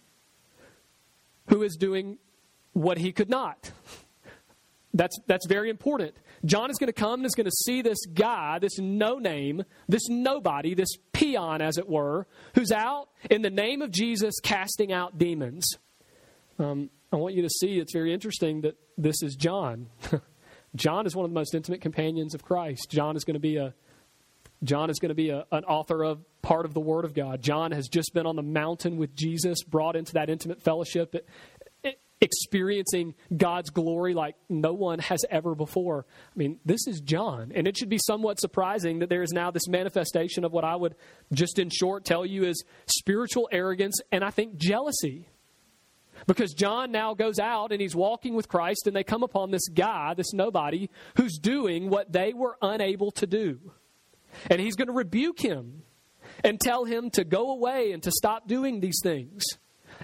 who 1.47 1.63
is 1.63 1.75
doing 1.75 2.17
what 2.73 2.97
he 2.97 3.11
could 3.11 3.29
not. 3.29 3.71
That's 4.93 5.17
that's 5.25 5.47
very 5.47 5.69
important. 5.69 6.15
John 6.43 6.69
is 6.69 6.77
going 6.77 6.87
to 6.87 6.93
come 6.93 7.21
and 7.21 7.25
is 7.25 7.35
going 7.35 7.45
to 7.45 7.63
see 7.65 7.81
this 7.81 8.05
guy, 8.13 8.59
this 8.59 8.77
no 8.77 9.19
name, 9.19 9.63
this 9.87 10.09
nobody, 10.09 10.73
this 10.73 10.89
peon, 11.13 11.61
as 11.61 11.77
it 11.77 11.87
were, 11.87 12.27
who's 12.55 12.71
out 12.71 13.09
in 13.29 13.41
the 13.41 13.49
name 13.49 13.81
of 13.81 13.91
Jesus 13.91 14.35
casting 14.41 14.91
out 14.91 15.17
demons. 15.17 15.77
Um, 16.59 16.89
I 17.13 17.15
want 17.15 17.35
you 17.35 17.41
to 17.43 17.49
see 17.49 17.79
it's 17.79 17.93
very 17.93 18.13
interesting 18.13 18.61
that 18.61 18.75
this 18.97 19.21
is 19.23 19.35
John. 19.35 19.87
John 20.75 21.05
is 21.05 21.15
one 21.15 21.25
of 21.25 21.31
the 21.31 21.35
most 21.35 21.53
intimate 21.53 21.81
companions 21.81 22.33
of 22.33 22.43
Christ. 22.43 22.87
John 22.89 23.15
is 23.15 23.23
going 23.23 23.35
to 23.35 23.39
be 23.39 23.57
a 23.57 23.73
John 24.63 24.89
is 24.89 24.99
going 24.99 25.09
to 25.09 25.15
be 25.15 25.29
a, 25.29 25.45
an 25.51 25.63
author 25.63 26.03
of 26.03 26.23
part 26.41 26.65
of 26.65 26.73
the 26.73 26.79
Word 26.79 27.05
of 27.05 27.13
God. 27.13 27.41
John 27.41 27.71
has 27.71 27.87
just 27.87 28.13
been 28.13 28.25
on 28.25 28.35
the 28.35 28.43
mountain 28.43 28.97
with 28.97 29.15
Jesus, 29.15 29.63
brought 29.63 29.95
into 29.95 30.13
that 30.13 30.29
intimate 30.29 30.61
fellowship, 30.61 31.15
experiencing 32.21 33.15
God's 33.35 33.71
glory 33.71 34.13
like 34.13 34.35
no 34.47 34.73
one 34.73 34.99
has 34.99 35.25
ever 35.29 35.55
before. 35.55 36.05
I 36.07 36.37
mean, 36.37 36.59
this 36.63 36.85
is 36.87 37.01
John. 37.01 37.51
And 37.55 37.67
it 37.67 37.75
should 37.75 37.89
be 37.89 37.99
somewhat 38.05 38.39
surprising 38.39 38.99
that 38.99 39.09
there 39.09 39.23
is 39.23 39.31
now 39.31 39.49
this 39.49 39.67
manifestation 39.67 40.45
of 40.45 40.51
what 40.51 40.63
I 40.63 40.75
would 40.75 40.95
just 41.33 41.57
in 41.57 41.69
short 41.71 42.05
tell 42.05 42.23
you 42.23 42.43
is 42.43 42.63
spiritual 42.85 43.49
arrogance 43.51 43.99
and 44.11 44.23
I 44.23 44.29
think 44.29 44.57
jealousy. 44.57 45.27
Because 46.27 46.53
John 46.53 46.91
now 46.91 47.15
goes 47.15 47.39
out 47.39 47.71
and 47.71 47.81
he's 47.81 47.95
walking 47.95 48.35
with 48.35 48.47
Christ, 48.47 48.85
and 48.85 48.95
they 48.95 49.03
come 49.03 49.23
upon 49.23 49.49
this 49.49 49.67
guy, 49.69 50.13
this 50.13 50.33
nobody, 50.33 50.87
who's 51.17 51.39
doing 51.39 51.89
what 51.89 52.11
they 52.11 52.33
were 52.33 52.57
unable 52.61 53.09
to 53.11 53.25
do. 53.25 53.59
And 54.49 54.59
he's 54.61 54.75
going 54.75 54.87
to 54.87 54.93
rebuke 54.93 55.39
him 55.39 55.83
and 56.43 56.59
tell 56.59 56.85
him 56.85 57.09
to 57.11 57.23
go 57.23 57.51
away 57.51 57.91
and 57.91 58.01
to 58.03 58.11
stop 58.11 58.47
doing 58.47 58.79
these 58.79 58.99
things. 59.03 59.43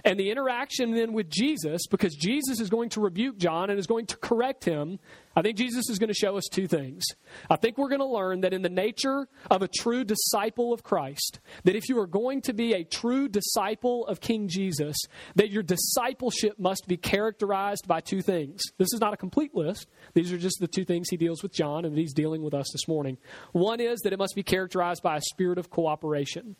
And 0.04 0.18
the 0.18 0.30
interaction 0.30 0.92
then 0.92 1.12
with 1.12 1.30
Jesus, 1.30 1.86
because 1.86 2.14
Jesus 2.14 2.60
is 2.60 2.70
going 2.70 2.90
to 2.90 3.00
rebuke 3.00 3.38
John 3.38 3.70
and 3.70 3.78
is 3.78 3.86
going 3.86 4.06
to 4.06 4.16
correct 4.16 4.64
him, 4.64 4.98
I 5.36 5.42
think 5.42 5.56
Jesus 5.56 5.88
is 5.88 5.98
going 5.98 6.08
to 6.08 6.14
show 6.14 6.36
us 6.36 6.44
two 6.50 6.66
things. 6.66 7.04
I 7.48 7.56
think 7.56 7.78
we're 7.78 7.88
going 7.88 8.00
to 8.00 8.06
learn 8.06 8.40
that 8.40 8.52
in 8.52 8.62
the 8.62 8.68
nature 8.68 9.28
of 9.50 9.62
a 9.62 9.68
true 9.68 10.02
disciple 10.02 10.72
of 10.72 10.82
Christ, 10.82 11.38
that 11.64 11.76
if 11.76 11.88
you 11.88 11.98
are 12.00 12.06
going 12.06 12.42
to 12.42 12.52
be 12.52 12.72
a 12.72 12.82
true 12.82 13.28
disciple 13.28 14.06
of 14.06 14.20
King 14.20 14.48
Jesus, 14.48 14.96
that 15.36 15.50
your 15.50 15.62
discipleship 15.62 16.58
must 16.58 16.88
be 16.88 16.96
characterized 16.96 17.86
by 17.86 18.00
two 18.00 18.20
things. 18.20 18.60
This 18.78 18.92
is 18.92 19.00
not 19.00 19.14
a 19.14 19.16
complete 19.16 19.54
list. 19.54 19.86
These 20.14 20.32
are 20.32 20.38
just 20.38 20.58
the 20.60 20.66
two 20.66 20.84
things 20.84 21.08
he 21.08 21.16
deals 21.16 21.42
with 21.42 21.52
John 21.52 21.84
and 21.84 21.94
that 21.94 22.00
he's 22.00 22.14
dealing 22.14 22.42
with 22.42 22.54
us 22.54 22.66
this 22.72 22.88
morning. 22.88 23.18
One 23.52 23.80
is 23.80 24.00
that 24.00 24.12
it 24.12 24.18
must 24.18 24.34
be 24.34 24.42
characterized 24.42 25.02
by 25.02 25.16
a 25.16 25.20
spirit 25.20 25.58
of 25.58 25.70
cooperation. 25.70 26.56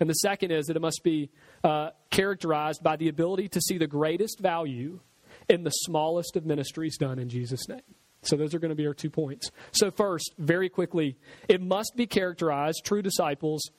And 0.00 0.08
the 0.08 0.14
second 0.14 0.50
is 0.50 0.66
that 0.66 0.76
it 0.76 0.82
must 0.82 1.00
be 1.02 1.30
uh, 1.64 1.90
characterized 2.10 2.82
by 2.82 2.96
the 2.96 3.08
ability 3.08 3.48
to 3.48 3.60
see 3.60 3.78
the 3.78 3.86
greatest 3.86 4.40
value 4.40 5.00
in 5.48 5.64
the 5.64 5.70
smallest 5.70 6.36
of 6.36 6.44
ministries 6.44 6.96
done 6.96 7.18
in 7.18 7.28
Jesus' 7.28 7.68
name. 7.68 7.80
So, 8.22 8.36
those 8.36 8.52
are 8.52 8.58
going 8.58 8.70
to 8.70 8.74
be 8.74 8.86
our 8.86 8.94
two 8.94 9.10
points. 9.10 9.50
So, 9.72 9.90
first, 9.90 10.34
very 10.38 10.68
quickly, 10.68 11.16
it 11.48 11.62
must 11.62 11.92
be 11.96 12.06
characterized, 12.06 12.82
true 12.84 13.00
disciples, 13.00 13.70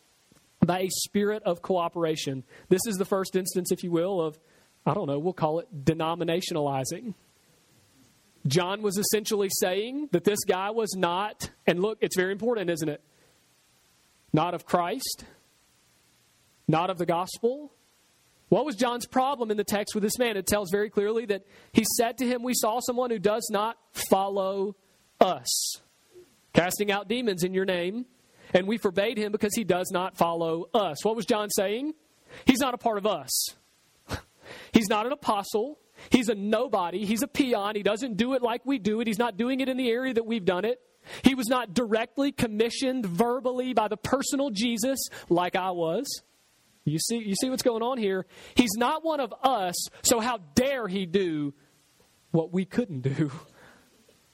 by 0.65 0.82
a 0.82 0.89
spirit 0.89 1.44
of 1.44 1.62
cooperation. 1.62 2.44
This 2.70 2.82
is 2.88 2.98
the 2.98 3.06
first 3.06 3.36
instance, 3.36 3.72
if 3.72 3.84
you 3.84 3.91
will, 3.91 4.22
of, 4.22 4.39
I 4.86 4.94
don't 4.94 5.08
know, 5.08 5.20
we'll 5.20 5.34
call 5.34 5.60
it 5.60 5.86
denominationalizing. 5.86 7.13
John 8.48 8.82
was 8.82 8.98
essentially 8.98 9.50
saying 9.60 10.10
that 10.12 10.24
this 10.24 10.39
guy 10.48 10.72
was 10.72 10.96
not, 10.96 11.50
and 11.68 11.82
look, 11.82 11.98
it's 12.01 12.15
very 12.15 12.32
important, 12.32 12.70
isn't 12.70 12.89
it? 12.89 13.01
Not 14.32 14.53
of 14.53 14.65
Christ, 14.65 15.25
not 16.69 16.89
of 16.89 16.97
the 16.97 17.05
gospel. 17.05 17.73
What 18.47 18.65
was 18.65 18.75
John's 18.75 19.05
problem 19.05 19.51
in 19.51 19.57
the 19.57 19.63
text 19.63 19.93
with 19.93 20.03
this 20.03 20.17
man? 20.17 20.38
It 20.38 20.47
tells 20.47 20.71
very 20.71 20.89
clearly 20.89 21.25
that 21.25 21.45
he 21.71 21.85
said 21.97 22.17
to 22.19 22.25
him, 22.25 22.43
We 22.43 22.53
saw 22.53 22.79
someone 22.79 23.09
who 23.09 23.19
does 23.19 23.47
not 23.51 23.77
follow 24.09 24.75
us, 25.19 25.81
casting 26.53 26.91
out 26.91 27.07
demons 27.09 27.43
in 27.43 27.53
your 27.53 27.65
name, 27.65 28.05
and 28.53 28.67
we 28.67 28.77
forbade 28.77 29.17
him 29.17 29.31
because 29.31 29.53
he 29.55 29.63
does 29.63 29.89
not 29.91 30.15
follow 30.15 30.69
us. 30.73 31.03
What 31.03 31.15
was 31.15 31.25
John 31.25 31.49
saying? 31.49 31.93
He's 32.45 32.59
not 32.59 32.73
a 32.73 32.77
part 32.77 32.97
of 32.97 33.05
us. 33.05 33.55
He's 34.73 34.88
not 34.88 35.05
an 35.05 35.11
apostle. 35.11 35.79
He's 36.11 36.29
a 36.29 36.35
nobody. 36.35 37.05
He's 37.05 37.23
a 37.23 37.27
peon. 37.27 37.75
He 37.75 37.83
doesn't 37.83 38.17
do 38.17 38.33
it 38.33 38.41
like 38.41 38.65
we 38.65 38.79
do 38.79 39.01
it. 39.01 39.07
He's 39.07 39.19
not 39.19 39.38
doing 39.38 39.59
it 39.59 39.69
in 39.69 39.77
the 39.77 39.89
area 39.89 40.13
that 40.13 40.25
we've 40.25 40.45
done 40.45 40.65
it. 40.65 40.79
He 41.23 41.35
was 41.35 41.47
not 41.47 41.73
directly 41.73 42.31
commissioned 42.31 43.05
verbally 43.05 43.73
by 43.73 43.88
the 43.88 43.97
personal 43.97 44.49
Jesus 44.49 44.99
like 45.29 45.55
I 45.55 45.71
was. 45.71 46.05
You 46.89 47.00
see, 47.00 47.17
you 47.17 47.36
see 47.36 47.50
what's 47.50 47.63
going 47.63 47.84
on 47.84 47.98
here? 47.98 48.25
He's 48.55 48.75
not 48.75 49.03
one 49.03 49.19
of 49.19 49.34
us, 49.43 49.75
so 50.01 50.19
how 50.19 50.39
dare 50.55 50.88
he 50.88 51.05
do 51.05 51.53
what 52.31 52.53
we 52.53 52.65
couldn't 52.65 53.01
do? 53.01 53.31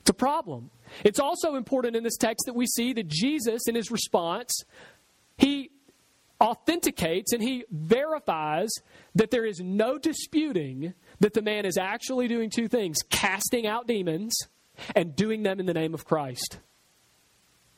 It's 0.02 0.10
a 0.12 0.14
problem. 0.14 0.70
It's 1.04 1.20
also 1.20 1.56
important 1.56 1.96
in 1.96 2.04
this 2.04 2.18
text 2.18 2.46
that 2.46 2.54
we 2.54 2.68
see 2.68 2.94
that 2.94 3.08
Jesus, 3.08 3.64
in 3.68 3.74
his 3.74 3.90
response, 3.90 4.64
he 5.38 5.72
authenticates 6.40 7.34
and 7.34 7.42
he 7.42 7.66
verifies 7.72 8.70
that 9.16 9.32
there 9.32 9.46
is 9.46 9.60
no 9.60 9.98
disputing 9.98 10.94
that 11.22 11.34
the 11.34 11.42
man 11.42 11.66
is 11.66 11.78
actually 11.78 12.28
doing 12.28 12.50
two 12.50 12.68
things 12.68 12.98
casting 13.10 13.66
out 13.66 13.88
demons 13.88 14.38
and 14.96 15.16
doing 15.16 15.44
them 15.44 15.60
in 15.60 15.66
the 15.66 15.74
name 15.74 15.94
of 15.94 16.06
Christ. 16.06 16.60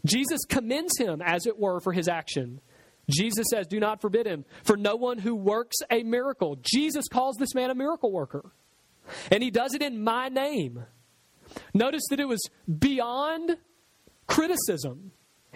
Jesus 0.05 0.41
commends 0.45 0.97
him, 0.97 1.21
as 1.21 1.45
it 1.45 1.57
were, 1.59 1.79
for 1.79 1.93
his 1.93 2.07
action. 2.07 2.59
Jesus 3.09 3.45
says, 3.49 3.67
Do 3.67 3.79
not 3.79 4.01
forbid 4.01 4.27
him, 4.27 4.45
for 4.63 4.75
no 4.75 4.95
one 4.95 5.17
who 5.17 5.35
works 5.35 5.77
a 5.89 6.03
miracle. 6.03 6.57
Jesus 6.61 7.07
calls 7.07 7.37
this 7.37 7.55
man 7.55 7.69
a 7.69 7.75
miracle 7.75 8.11
worker. 8.11 8.51
And 9.31 9.41
he 9.41 9.51
does 9.51 9.73
it 9.73 9.81
in 9.81 10.03
my 10.03 10.27
name. 10.27 10.85
Notice 11.73 12.03
that 12.09 12.19
it 12.19 12.27
was 12.27 12.41
beyond 12.67 13.57
criticism. 14.27 15.11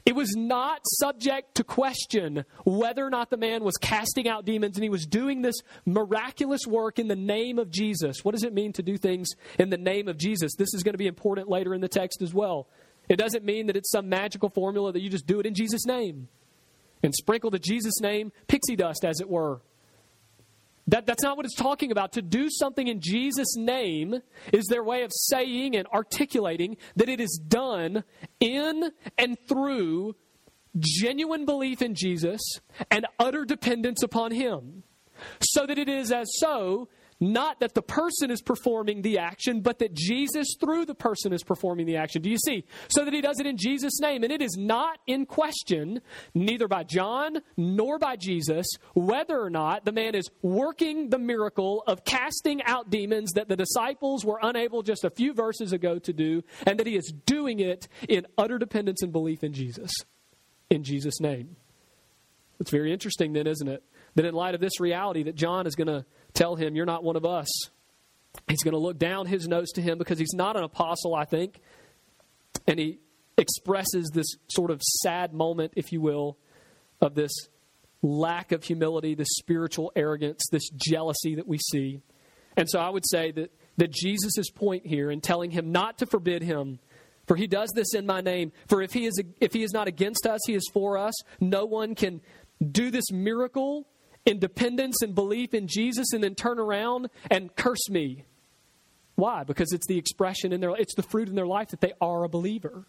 It 0.05 0.15
was 0.15 0.33
not 0.35 0.81
subject 0.85 1.55
to 1.55 1.63
question 1.63 2.45
whether 2.65 3.05
or 3.05 3.09
not 3.09 3.29
the 3.29 3.37
man 3.37 3.63
was 3.63 3.77
casting 3.77 4.27
out 4.27 4.45
demons 4.45 4.77
and 4.77 4.83
he 4.83 4.89
was 4.89 5.05
doing 5.05 5.41
this 5.41 5.57
miraculous 5.85 6.65
work 6.65 6.97
in 6.97 7.07
the 7.07 7.15
name 7.15 7.59
of 7.59 7.69
Jesus. 7.69 8.23
What 8.23 8.31
does 8.31 8.43
it 8.43 8.53
mean 8.53 8.73
to 8.73 8.81
do 8.81 8.97
things 8.97 9.29
in 9.59 9.69
the 9.69 9.77
name 9.77 10.07
of 10.07 10.17
Jesus? 10.17 10.55
This 10.57 10.73
is 10.73 10.81
going 10.81 10.93
to 10.93 10.97
be 10.97 11.07
important 11.07 11.49
later 11.49 11.75
in 11.75 11.81
the 11.81 11.87
text 11.87 12.21
as 12.23 12.33
well. 12.33 12.67
It 13.09 13.17
doesn't 13.17 13.43
mean 13.43 13.67
that 13.67 13.75
it's 13.75 13.91
some 13.91 14.09
magical 14.09 14.49
formula 14.49 14.91
that 14.91 15.01
you 15.01 15.09
just 15.09 15.27
do 15.27 15.39
it 15.39 15.45
in 15.45 15.53
Jesus' 15.53 15.85
name 15.85 16.29
and 17.03 17.13
sprinkle 17.13 17.49
the 17.49 17.59
Jesus 17.59 17.99
name 18.01 18.31
pixie 18.47 18.75
dust, 18.75 19.03
as 19.05 19.19
it 19.19 19.29
were. 19.29 19.61
That, 20.87 21.05
that's 21.05 21.23
not 21.23 21.37
what 21.37 21.45
it's 21.45 21.55
talking 21.55 21.91
about. 21.91 22.13
To 22.13 22.21
do 22.21 22.49
something 22.49 22.87
in 22.87 22.99
Jesus' 22.99 23.55
name 23.55 24.21
is 24.51 24.65
their 24.65 24.83
way 24.83 25.03
of 25.03 25.11
saying 25.13 25.75
and 25.75 25.87
articulating 25.87 26.77
that 26.95 27.07
it 27.07 27.19
is 27.21 27.39
done 27.47 28.03
in 28.39 28.91
and 29.17 29.37
through 29.47 30.15
genuine 30.77 31.45
belief 31.45 31.81
in 31.81 31.95
Jesus 31.95 32.41
and 32.89 33.05
utter 33.19 33.45
dependence 33.45 34.03
upon 34.03 34.31
Him. 34.31 34.83
So 35.41 35.65
that 35.65 35.77
it 35.77 35.87
is 35.87 36.11
as 36.11 36.27
so 36.39 36.89
not 37.21 37.59
that 37.59 37.75
the 37.75 37.81
person 37.83 38.31
is 38.31 38.41
performing 38.41 39.03
the 39.03 39.19
action, 39.19 39.61
but 39.61 39.79
that 39.79 39.93
Jesus, 39.93 40.55
through 40.59 40.85
the 40.85 40.95
person, 40.95 41.31
is 41.31 41.43
performing 41.43 41.85
the 41.85 41.97
action. 41.97 42.21
Do 42.21 42.29
you 42.29 42.37
see? 42.37 42.65
So 42.89 43.05
that 43.05 43.13
he 43.13 43.21
does 43.21 43.39
it 43.39 43.45
in 43.45 43.57
Jesus' 43.57 43.99
name. 44.01 44.23
And 44.23 44.33
it 44.33 44.41
is 44.41 44.57
not 44.57 44.99
in 45.05 45.27
question, 45.27 46.01
neither 46.33 46.67
by 46.67 46.83
John 46.83 47.37
nor 47.55 47.99
by 47.99 48.15
Jesus, 48.15 48.65
whether 48.95 49.39
or 49.39 49.51
not 49.51 49.85
the 49.85 49.91
man 49.91 50.15
is 50.15 50.29
working 50.41 51.09
the 51.09 51.19
miracle 51.19 51.83
of 51.85 52.03
casting 52.03 52.63
out 52.63 52.89
demons 52.89 53.33
that 53.33 53.47
the 53.47 53.55
disciples 53.55 54.25
were 54.25 54.39
unable 54.41 54.81
just 54.81 55.05
a 55.05 55.11
few 55.11 55.33
verses 55.33 55.71
ago 55.71 55.99
to 55.99 56.11
do, 56.11 56.41
and 56.65 56.79
that 56.79 56.87
he 56.87 56.95
is 56.95 57.13
doing 57.25 57.59
it 57.59 57.87
in 58.09 58.25
utter 58.37 58.57
dependence 58.57 59.03
and 59.03 59.11
belief 59.11 59.43
in 59.43 59.53
Jesus. 59.53 59.91
In 60.71 60.83
Jesus' 60.83 61.19
name. 61.19 61.55
It's 62.59 62.71
very 62.71 62.93
interesting, 62.93 63.33
then, 63.33 63.47
isn't 63.47 63.67
it? 63.67 63.83
That 64.15 64.25
in 64.25 64.33
light 64.33 64.55
of 64.55 64.61
this 64.61 64.79
reality, 64.79 65.23
that 65.23 65.35
John 65.35 65.65
is 65.65 65.75
going 65.75 65.87
to 65.87 66.05
tell 66.41 66.55
him, 66.55 66.75
You're 66.75 66.85
not 66.85 67.03
one 67.03 67.15
of 67.15 67.25
us. 67.25 67.49
He's 68.47 68.63
going 68.63 68.73
to 68.73 68.79
look 68.79 68.97
down 68.97 69.25
his 69.25 69.47
nose 69.47 69.71
to 69.73 69.81
him 69.81 69.97
because 69.97 70.17
he's 70.17 70.33
not 70.33 70.55
an 70.55 70.63
apostle, 70.63 71.13
I 71.13 71.25
think. 71.25 71.59
And 72.67 72.79
he 72.79 72.99
expresses 73.37 74.09
this 74.13 74.27
sort 74.49 74.71
of 74.71 74.81
sad 74.81 75.33
moment, 75.33 75.73
if 75.75 75.91
you 75.91 76.01
will, 76.01 76.37
of 77.01 77.13
this 77.13 77.31
lack 78.01 78.51
of 78.51 78.63
humility, 78.63 79.15
this 79.15 79.27
spiritual 79.31 79.91
arrogance, 79.95 80.43
this 80.51 80.69
jealousy 80.69 81.35
that 81.35 81.47
we 81.47 81.57
see. 81.57 82.01
And 82.55 82.69
so 82.69 82.79
I 82.79 82.89
would 82.89 83.03
say 83.05 83.31
that, 83.31 83.51
that 83.77 83.91
Jesus' 83.91 84.49
point 84.49 84.85
here 84.85 85.11
in 85.11 85.21
telling 85.21 85.51
him 85.51 85.71
not 85.71 85.97
to 85.99 86.05
forbid 86.05 86.41
him, 86.41 86.79
for 87.27 87.35
he 87.35 87.47
does 87.47 87.71
this 87.75 87.93
in 87.93 88.05
my 88.05 88.21
name, 88.21 88.51
for 88.67 88.81
if 88.81 88.93
he 88.93 89.05
is, 89.05 89.21
if 89.39 89.53
he 89.53 89.63
is 89.63 89.71
not 89.71 89.87
against 89.87 90.25
us, 90.25 90.39
he 90.45 90.53
is 90.53 90.69
for 90.73 90.97
us. 90.97 91.13
No 91.39 91.65
one 91.65 91.95
can 91.95 92.21
do 92.71 92.91
this 92.91 93.11
miracle 93.11 93.87
in 94.25 94.39
dependence 94.39 95.01
and 95.01 95.15
belief 95.15 95.53
in 95.53 95.67
Jesus 95.67 96.13
and 96.13 96.23
then 96.23 96.35
turn 96.35 96.59
around 96.59 97.09
and 97.29 97.55
curse 97.55 97.89
me. 97.89 98.25
Why? 99.15 99.43
Because 99.43 99.71
it's 99.73 99.87
the 99.87 99.97
expression 99.97 100.53
in 100.53 100.61
their 100.61 100.71
it's 100.71 100.95
the 100.95 101.03
fruit 101.03 101.29
in 101.29 101.35
their 101.35 101.47
life 101.47 101.69
that 101.69 101.81
they 101.81 101.93
are 102.01 102.23
a 102.23 102.29
believer. 102.29 102.85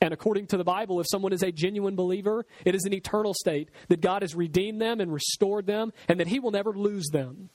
And 0.00 0.12
according 0.12 0.48
to 0.48 0.56
the 0.56 0.64
Bible, 0.64 1.00
if 1.00 1.06
someone 1.08 1.32
is 1.32 1.44
a 1.44 1.52
genuine 1.52 1.94
believer, 1.94 2.44
it 2.64 2.74
is 2.74 2.84
an 2.84 2.92
eternal 2.92 3.34
state 3.34 3.68
that 3.88 4.00
God 4.00 4.22
has 4.22 4.34
redeemed 4.34 4.80
them 4.80 5.00
and 5.00 5.12
restored 5.12 5.66
them 5.66 5.92
and 6.08 6.18
that 6.18 6.26
he 6.26 6.40
will 6.40 6.50
never 6.50 6.72
lose 6.72 7.08
them. 7.12 7.50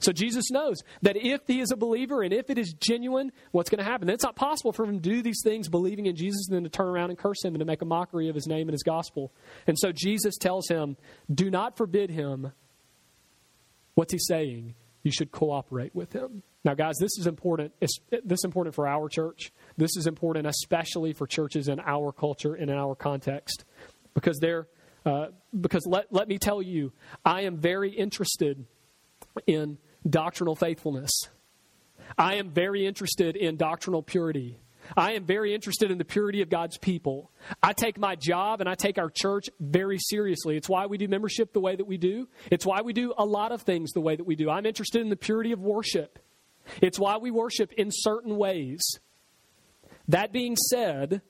So 0.00 0.12
Jesus 0.12 0.50
knows 0.50 0.78
that 1.02 1.16
if 1.16 1.40
he 1.46 1.60
is 1.60 1.72
a 1.72 1.76
believer 1.76 2.22
and 2.22 2.32
if 2.32 2.50
it 2.50 2.58
is 2.58 2.72
genuine, 2.72 3.32
what's 3.50 3.68
going 3.68 3.84
to 3.84 3.90
happen? 3.90 4.08
It's 4.08 4.22
not 4.22 4.36
possible 4.36 4.72
for 4.72 4.84
him 4.84 5.00
to 5.00 5.00
do 5.00 5.22
these 5.22 5.40
things 5.42 5.68
believing 5.68 6.06
in 6.06 6.14
Jesus 6.14 6.46
and 6.48 6.56
then 6.56 6.62
to 6.64 6.70
turn 6.70 6.86
around 6.86 7.10
and 7.10 7.18
curse 7.18 7.44
him 7.44 7.54
and 7.54 7.58
to 7.58 7.64
make 7.64 7.82
a 7.82 7.84
mockery 7.84 8.28
of 8.28 8.34
his 8.36 8.46
name 8.46 8.68
and 8.68 8.72
his 8.72 8.84
gospel. 8.84 9.32
And 9.66 9.76
so 9.78 9.90
Jesus 9.92 10.36
tells 10.36 10.68
him, 10.68 10.96
do 11.32 11.50
not 11.50 11.76
forbid 11.76 12.10
him. 12.10 12.52
What's 13.94 14.12
he 14.12 14.18
saying? 14.20 14.74
You 15.02 15.10
should 15.10 15.32
cooperate 15.32 15.94
with 15.94 16.12
him. 16.12 16.42
Now, 16.64 16.74
guys, 16.74 16.96
this 17.00 17.18
is 17.18 17.26
important. 17.26 17.72
This 17.80 17.90
is 18.10 18.44
important 18.44 18.76
for 18.76 18.86
our 18.86 19.08
church. 19.08 19.52
This 19.76 19.96
is 19.96 20.06
important 20.06 20.46
especially 20.46 21.12
for 21.12 21.26
churches 21.26 21.66
in 21.66 21.80
our 21.80 22.12
culture 22.12 22.54
and 22.54 22.70
in 22.70 22.76
our 22.76 22.94
context. 22.94 23.64
Because 24.14 24.38
they're, 24.38 24.68
uh, 25.04 25.26
because 25.60 25.86
let, 25.86 26.06
let 26.12 26.28
me 26.28 26.38
tell 26.38 26.62
you, 26.62 26.92
I 27.24 27.42
am 27.42 27.56
very 27.56 27.90
interested 27.90 28.64
in 29.46 29.78
doctrinal 30.08 30.56
faithfulness. 30.56 31.10
I 32.16 32.34
am 32.34 32.50
very 32.50 32.86
interested 32.86 33.36
in 33.36 33.56
doctrinal 33.56 34.02
purity. 34.02 34.58
I 34.96 35.12
am 35.12 35.24
very 35.24 35.54
interested 35.54 35.90
in 35.90 35.98
the 35.98 36.04
purity 36.04 36.40
of 36.40 36.48
God's 36.48 36.78
people. 36.78 37.30
I 37.62 37.72
take 37.72 37.98
my 37.98 38.14
job 38.14 38.60
and 38.60 38.68
I 38.68 38.74
take 38.74 38.98
our 38.98 39.10
church 39.10 39.50
very 39.60 39.98
seriously. 39.98 40.56
It's 40.56 40.68
why 40.68 40.86
we 40.86 40.96
do 40.96 41.08
membership 41.08 41.52
the 41.52 41.60
way 41.60 41.76
that 41.76 41.86
we 41.86 41.98
do. 41.98 42.28
It's 42.50 42.64
why 42.64 42.80
we 42.80 42.92
do 42.92 43.12
a 43.18 43.24
lot 43.24 43.52
of 43.52 43.62
things 43.62 43.92
the 43.92 44.00
way 44.00 44.16
that 44.16 44.24
we 44.24 44.34
do. 44.34 44.48
I'm 44.48 44.66
interested 44.66 45.02
in 45.02 45.10
the 45.10 45.16
purity 45.16 45.52
of 45.52 45.60
worship. 45.60 46.18
It's 46.80 46.98
why 46.98 47.18
we 47.18 47.30
worship 47.30 47.72
in 47.74 47.90
certain 47.90 48.36
ways. 48.36 48.80
That 50.08 50.32
being 50.32 50.56
said, 50.56 51.20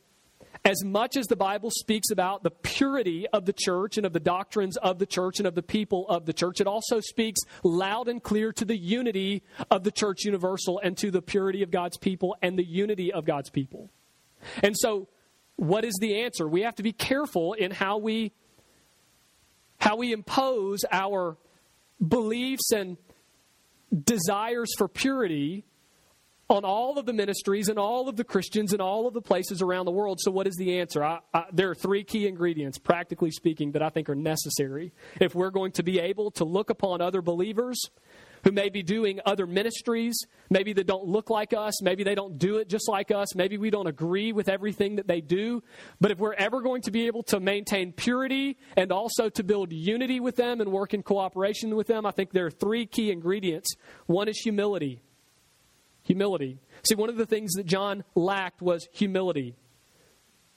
as 0.69 0.85
much 0.85 1.17
as 1.17 1.27
the 1.29 1.37
Bible 1.37 1.71
speaks 1.71 2.11
about 2.11 2.43
the 2.43 2.51
purity 2.51 3.27
of 3.33 3.47
the 3.47 3.55
church 3.55 3.97
and 3.97 4.05
of 4.05 4.13
the 4.13 4.21
doctrines 4.21 4.77
of 4.77 4.99
the 4.99 5.07
church 5.07 5.39
and 5.39 5.47
of 5.47 5.55
the 5.55 5.63
people 5.63 6.07
of 6.11 6.27
the 6.27 6.33
church, 6.35 6.61
it 6.61 6.67
also 6.67 7.01
speaks 7.01 7.41
loud 7.65 8.07
and 8.07 8.23
clear 8.23 8.53
to 8.53 8.67
the 8.67 8.77
unity 8.77 9.43
of 9.71 9.83
the 9.83 9.91
church 9.91 10.27
universal 10.27 10.79
and 10.85 10.99
to 10.99 11.11
the 11.11 11.23
purity 11.23 11.63
of 11.63 11.71
God's 11.71 11.97
people 11.97 12.37
and 12.43 12.59
the 12.59 12.67
unity 12.67 13.11
of 13.11 13.25
God's 13.25 13.49
people. 13.49 13.89
And 14.63 14.77
so, 14.77 15.09
what 15.57 15.87
is 15.87 15.95
the 16.03 16.21
answer? 16.21 16.47
We 16.47 16.61
have 16.61 16.75
to 16.75 16.83
be 16.83 16.93
careful 16.93 17.55
in 17.55 17.71
how 17.71 17.97
we 17.97 18.33
how 19.81 19.97
we 19.97 20.13
impose 20.13 20.85
our 20.93 21.39
beliefs 22.07 22.73
and 22.73 22.99
desires 24.05 24.75
for 24.77 24.87
purity 24.87 25.65
on 26.49 26.65
all 26.65 26.99
of 26.99 27.07
the 27.07 27.13
ministries 27.13 27.69
and 27.69 27.79
all 27.79 28.09
of 28.09 28.17
the 28.17 28.25
Christians 28.25 28.73
and 28.73 28.81
all 28.81 29.07
of 29.07 29.15
the 29.15 29.21
places 29.21 29.61
around 29.61 29.85
the 29.85 29.93
world. 29.93 30.19
So, 30.21 30.31
what 30.31 30.47
is 30.47 30.57
the 30.57 30.81
answer? 30.81 31.05
I, 31.05 31.21
I, 31.35 31.45
there 31.53 31.71
are 31.71 31.75
three 31.75 32.05
key 32.05 32.27
ingredients, 32.27 32.79
practically 32.79 33.31
speaking, 33.31 33.73
that 33.73 33.83
I 33.83 33.91
think 33.91 34.09
are 34.09 34.15
necessary 34.15 34.93
if 35.21 35.35
we're 35.35 35.51
going 35.51 35.73
to 35.73 35.83
be 35.83 35.99
able 35.99 36.31
to 36.33 36.45
look 36.45 36.71
upon 36.71 37.01
other 37.01 37.21
believers 37.21 37.91
who 38.45 38.53
may 38.53 38.69
be 38.69 38.83
doing 38.83 39.21
other 39.27 39.47
ministries, 39.47 40.17
maybe 40.49 40.73
they 40.73 40.85
don't 40.85 41.05
look 41.05 41.29
like 41.29 41.53
us, 41.53 41.83
maybe 41.83 42.05
they 42.05 42.15
don't 42.15 42.39
do 42.39 42.59
it 42.59 42.69
just 42.69 42.89
like 42.89 43.11
us, 43.11 43.35
maybe 43.35 43.59
we 43.59 43.69
don't 43.69 43.89
agree 43.89 44.33
with 44.33 44.49
everything 44.49 44.97
that 44.97 45.09
they 45.09 45.21
do. 45.21 45.63
But 46.01 46.13
if 46.13 46.19
we're 46.19 46.35
ever 46.35 46.61
going 46.61 46.83
to 46.83 46.91
be 46.91 47.09
able 47.09 47.25
to 47.25 47.41
maintain 47.41 47.93
purity 47.93 48.57
and 48.77 48.93
also 48.93 49.29
to 49.31 49.43
build 49.43 49.73
unity 49.73 50.21
with 50.21 50.37
them 50.37 50.61
and 50.61 50.71
work 50.71 50.95
in 50.95 51.03
cooperation 51.03 51.75
with 51.77 51.89
them, 51.89 52.07
I 52.07 52.13
think 52.13 52.31
there 52.31 52.47
are 52.47 52.51
three 52.51 52.87
key 52.87 53.11
ingredients. 53.11 53.75
One 54.07 54.29
is 54.29 54.39
humility. 54.39 55.01
Humility. 56.09 56.59
See, 56.89 56.95
one 56.95 57.11
of 57.11 57.19
the 57.19 57.27
things 57.27 57.53
that 57.53 57.67
John 57.67 58.03
lacked 58.15 58.63
was 58.63 58.89
humility. 58.93 59.55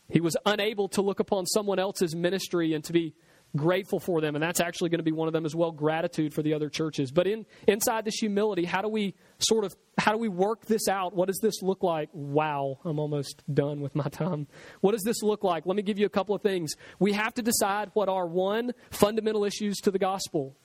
He 0.08 0.22
was 0.22 0.38
unable 0.46 0.88
to 0.90 1.02
look 1.02 1.20
upon 1.20 1.46
someone 1.46 1.78
else's 1.78 2.16
ministry 2.16 2.74
and 2.74 2.82
to 2.86 2.94
be 2.94 3.14
grateful 3.58 4.00
for 4.00 4.22
them 4.22 4.34
and 4.34 4.42
that's 4.42 4.62
actually 4.62 4.90
going 4.90 5.00
to 5.00 5.04
be 5.04 5.12
one 5.12 5.28
of 5.28 5.34
them 5.34 5.46
as 5.46 5.54
well 5.54 5.74
gratitude 5.74 6.34
for 6.34 6.42
the 6.42 6.54
other 6.54 6.70
churches. 6.70 7.12
But 7.12 7.28
in 7.28 7.46
inside 7.68 8.06
this 8.06 8.16
humility 8.16 8.64
how 8.64 8.82
do 8.82 8.88
we 8.88 9.14
sort 9.40 9.66
of 9.66 9.76
how 9.98 10.14
do 10.14 10.18
we 10.18 10.30
work 10.30 10.68
this 10.68 10.88
out? 10.88 11.14
What 11.14 11.28
does 11.28 11.40
this 11.42 11.62
look 11.62 11.84
like? 11.84 12.08
Wow 12.14 12.80
i'm 12.86 12.98
almost 12.98 13.44
done 13.54 13.82
with 13.82 13.94
my 13.94 14.08
time. 14.08 14.48
What 14.80 14.94
does 14.94 15.04
this 15.04 15.22
look 15.22 15.44
like? 15.44 15.66
Let 15.66 15.76
me 15.76 15.84
give 15.84 16.00
you 16.00 16.06
a 16.06 16.10
couple 16.10 16.34
of 16.34 16.42
things. 16.42 16.76
We 16.98 17.12
have 17.12 17.34
to 17.34 17.42
decide 17.42 17.92
what 17.94 18.08
are 18.08 18.26
one 18.26 18.72
fundamental 18.90 19.44
issues 19.44 19.80
to 19.80 19.92
the 19.92 20.00
gospel. 20.00 20.56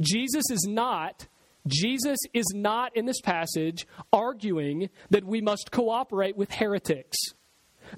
Jesus 0.00 0.50
is 0.50 0.66
not 0.68 1.28
Jesus 1.66 2.18
is 2.32 2.46
not 2.54 2.96
in 2.96 3.06
this 3.06 3.20
passage 3.20 3.86
arguing 4.12 4.90
that 5.10 5.24
we 5.24 5.40
must 5.40 5.70
cooperate 5.70 6.36
with 6.36 6.52
heretics. 6.52 7.16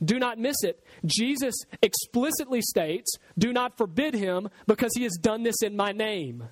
Do 0.05 0.19
not 0.19 0.39
miss 0.39 0.63
it. 0.63 0.85
Jesus 1.05 1.55
explicitly 1.83 2.61
states, 2.61 3.11
Do 3.39 3.53
not 3.53 3.77
forbid 3.77 4.15
him 4.15 4.49
because 4.67 4.93
he 4.95 5.05
has 5.05 5.17
done 5.21 5.43
this 5.43 5.63
in 5.63 5.77
my 5.77 5.93
name. 5.93 6.49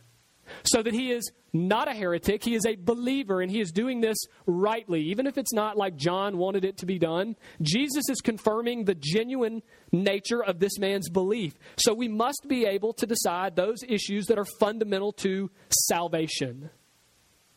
so 0.65 0.83
that 0.83 0.95
he 0.95 1.11
is 1.11 1.31
not 1.53 1.89
a 1.89 1.93
heretic, 1.93 2.43
he 2.43 2.55
is 2.55 2.67
a 2.67 2.75
believer, 2.77 3.41
and 3.41 3.51
he 3.51 3.61
is 3.61 3.71
doing 3.71 4.01
this 4.01 4.19
rightly, 4.47 5.01
even 5.03 5.27
if 5.27 5.39
it's 5.39 5.53
not 5.53 5.77
like 5.77 5.97
John 5.97 6.37
wanted 6.37 6.65
it 6.65 6.79
to 6.79 6.87
be 6.87 6.99
done. 6.99 7.37
Jesus 7.63 8.09
is 8.11 8.21
confirming 8.21 8.85
the 8.85 8.97
genuine 8.99 9.63
nature 9.93 10.43
of 10.43 10.59
this 10.59 10.79
man's 10.79 11.09
belief. 11.09 11.55
So 11.77 11.95
we 11.95 12.09
must 12.09 12.47
be 12.49 12.67
able 12.67 12.93
to 12.95 13.07
decide 13.07 13.57
those 13.57 13.79
issues 13.89 14.27
that 14.27 14.39
are 14.39 14.47
fundamental 14.59 15.13
to 15.13 15.51
salvation. 15.71 16.71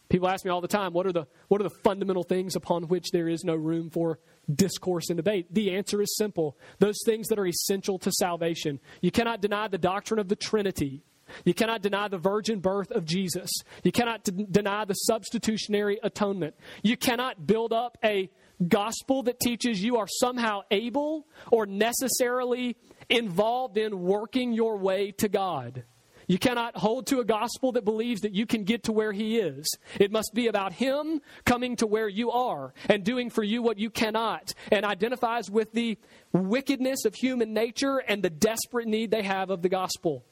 People 0.09 0.27
ask 0.29 0.45
me 0.45 0.51
all 0.51 0.61
the 0.61 0.67
time, 0.67 0.93
what 0.93 1.05
are 1.05 1.11
the, 1.11 1.27
what 1.47 1.59
are 1.59 1.63
the 1.63 1.69
fundamental 1.83 2.23
things 2.23 2.55
upon 2.55 2.87
which 2.87 3.11
there 3.11 3.27
is 3.27 3.43
no 3.43 3.55
room 3.55 3.89
for 3.89 4.19
discourse 4.53 5.09
and 5.09 5.17
debate? 5.17 5.53
The 5.53 5.75
answer 5.75 6.01
is 6.01 6.15
simple 6.15 6.57
those 6.79 6.99
things 7.05 7.27
that 7.27 7.39
are 7.39 7.47
essential 7.47 7.99
to 7.99 8.11
salvation. 8.11 8.79
You 9.01 9.11
cannot 9.11 9.41
deny 9.41 9.67
the 9.67 9.77
doctrine 9.77 10.19
of 10.19 10.29
the 10.29 10.35
Trinity. 10.35 11.03
You 11.43 11.53
cannot 11.53 11.81
deny 11.81 12.07
the 12.07 12.17
virgin 12.17 12.59
birth 12.59 12.91
of 12.91 13.03
Jesus. 13.03 13.49
You 13.83 13.91
cannot 13.91 14.23
d- 14.23 14.47
deny 14.49 14.85
the 14.85 14.93
substitutionary 14.93 15.99
atonement. 16.01 16.55
You 16.83 16.95
cannot 16.95 17.45
build 17.45 17.73
up 17.73 17.97
a 18.03 18.29
gospel 18.65 19.23
that 19.23 19.39
teaches 19.39 19.83
you 19.83 19.97
are 19.97 20.07
somehow 20.07 20.61
able 20.71 21.27
or 21.51 21.65
necessarily 21.65 22.77
involved 23.09 23.77
in 23.77 24.01
working 24.01 24.53
your 24.53 24.77
way 24.77 25.11
to 25.11 25.27
God. 25.27 25.83
You 26.27 26.37
cannot 26.37 26.75
hold 26.75 27.07
to 27.07 27.19
a 27.19 27.25
gospel 27.25 27.71
that 27.71 27.85
believes 27.85 28.21
that 28.21 28.35
you 28.35 28.45
can 28.45 28.65
get 28.65 28.83
to 28.83 28.91
where 28.91 29.13
He 29.13 29.37
is. 29.37 29.65
It 29.97 30.11
must 30.11 30.31
be 30.33 30.47
about 30.47 30.73
Him 30.73 31.21
coming 31.45 31.77
to 31.77 31.87
where 31.87 32.09
you 32.09 32.31
are 32.31 32.73
and 32.89 33.03
doing 33.03 33.29
for 33.29 33.43
you 33.43 33.61
what 33.61 33.79
you 33.79 33.89
cannot, 33.89 34.53
and 34.69 34.85
identifies 34.85 35.49
with 35.49 35.71
the 35.71 35.97
wickedness 36.33 37.05
of 37.05 37.15
human 37.15 37.53
nature 37.53 37.97
and 37.97 38.21
the 38.21 38.29
desperate 38.29 38.87
need 38.87 39.09
they 39.09 39.23
have 39.23 39.49
of 39.49 39.61
the 39.61 39.69
gospel. 39.69 40.25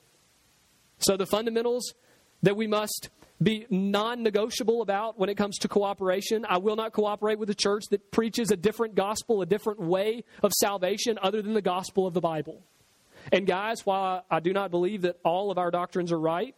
So, 1.00 1.16
the 1.16 1.26
fundamentals 1.26 1.94
that 2.44 2.58
we 2.58 2.68
must 2.68 3.10
be 3.42 3.66
non 3.70 4.24
negotiable 4.24 4.82
about 4.82 5.20
when 5.20 5.30
it 5.30 5.36
comes 5.36 5.58
to 5.60 5.68
cooperation. 5.68 6.46
I 6.48 6.58
will 6.58 6.76
not 6.76 6.94
cooperate 6.94 7.40
with 7.40 7.50
a 7.50 7.56
church 7.56 7.84
that 7.92 8.12
preaches 8.12 8.52
a 8.52 8.56
different 8.56 8.96
gospel, 8.96 9.42
a 9.42 9.46
different 9.46 9.80
way 9.80 10.24
of 10.42 10.54
salvation 10.54 11.20
other 11.22 11.42
than 11.42 11.54
the 11.54 11.62
gospel 11.62 12.08
of 12.08 12.14
the 12.14 12.22
Bible. 12.22 12.64
And, 13.32 13.46
guys, 13.48 13.86
while 13.86 14.26
I 14.30 14.40
do 14.40 14.54
not 14.54 14.72
believe 14.72 15.04
that 15.04 15.18
all 15.24 15.52
of 15.52 15.58
our 15.58 15.72
doctrines 15.72 16.12
are 16.12 16.20
right, 16.20 16.56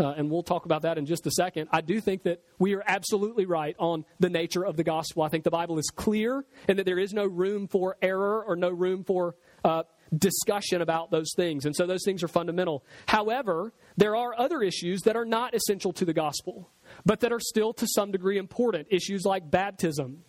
uh, 0.00 0.14
and 0.16 0.30
we'll 0.30 0.42
talk 0.42 0.64
about 0.64 0.82
that 0.82 0.96
in 0.96 1.04
just 1.04 1.26
a 1.26 1.30
second. 1.30 1.68
I 1.70 1.82
do 1.82 2.00
think 2.00 2.22
that 2.22 2.42
we 2.58 2.74
are 2.74 2.82
absolutely 2.86 3.44
right 3.44 3.76
on 3.78 4.06
the 4.18 4.30
nature 4.30 4.64
of 4.64 4.76
the 4.76 4.84
gospel. 4.84 5.22
I 5.22 5.28
think 5.28 5.44
the 5.44 5.50
Bible 5.50 5.78
is 5.78 5.90
clear 5.94 6.42
and 6.68 6.78
that 6.78 6.86
there 6.86 6.98
is 6.98 7.12
no 7.12 7.26
room 7.26 7.68
for 7.68 7.98
error 8.00 8.42
or 8.42 8.56
no 8.56 8.70
room 8.70 9.04
for 9.04 9.34
uh, 9.62 9.82
discussion 10.16 10.80
about 10.80 11.10
those 11.10 11.32
things. 11.36 11.66
And 11.66 11.76
so 11.76 11.86
those 11.86 12.02
things 12.02 12.22
are 12.22 12.28
fundamental. 12.28 12.82
However, 13.06 13.74
there 13.98 14.16
are 14.16 14.34
other 14.38 14.62
issues 14.62 15.02
that 15.02 15.16
are 15.16 15.26
not 15.26 15.54
essential 15.54 15.92
to 15.92 16.06
the 16.06 16.14
gospel, 16.14 16.70
but 17.04 17.20
that 17.20 17.30
are 17.30 17.40
still 17.40 17.74
to 17.74 17.86
some 17.86 18.10
degree 18.10 18.38
important. 18.38 18.88
Issues 18.90 19.24
like 19.26 19.50
baptism, 19.50 20.24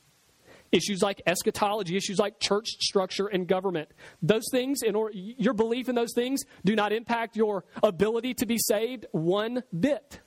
issues 0.72 1.01
like 1.01 1.22
eschatology, 1.25 1.96
issues 1.98 2.20
like 2.20 2.40
church 2.40 2.68
structure 2.80 3.28
and 3.28 3.48
government. 3.48 3.90
Those 4.22 4.46
things, 4.51 4.82
in 4.84 4.96
your 5.13 5.54
belief 5.54 5.90
in 5.90 5.96
those 5.96 6.13
things, 6.13 6.44
do 6.63 6.75
not 6.75 6.94
impact 6.94 7.36
your 7.36 7.66
ability 7.84 8.36
to 8.36 8.46
be 8.46 8.58
saved 8.58 9.06
one 9.12 9.63
bit. 9.78 10.22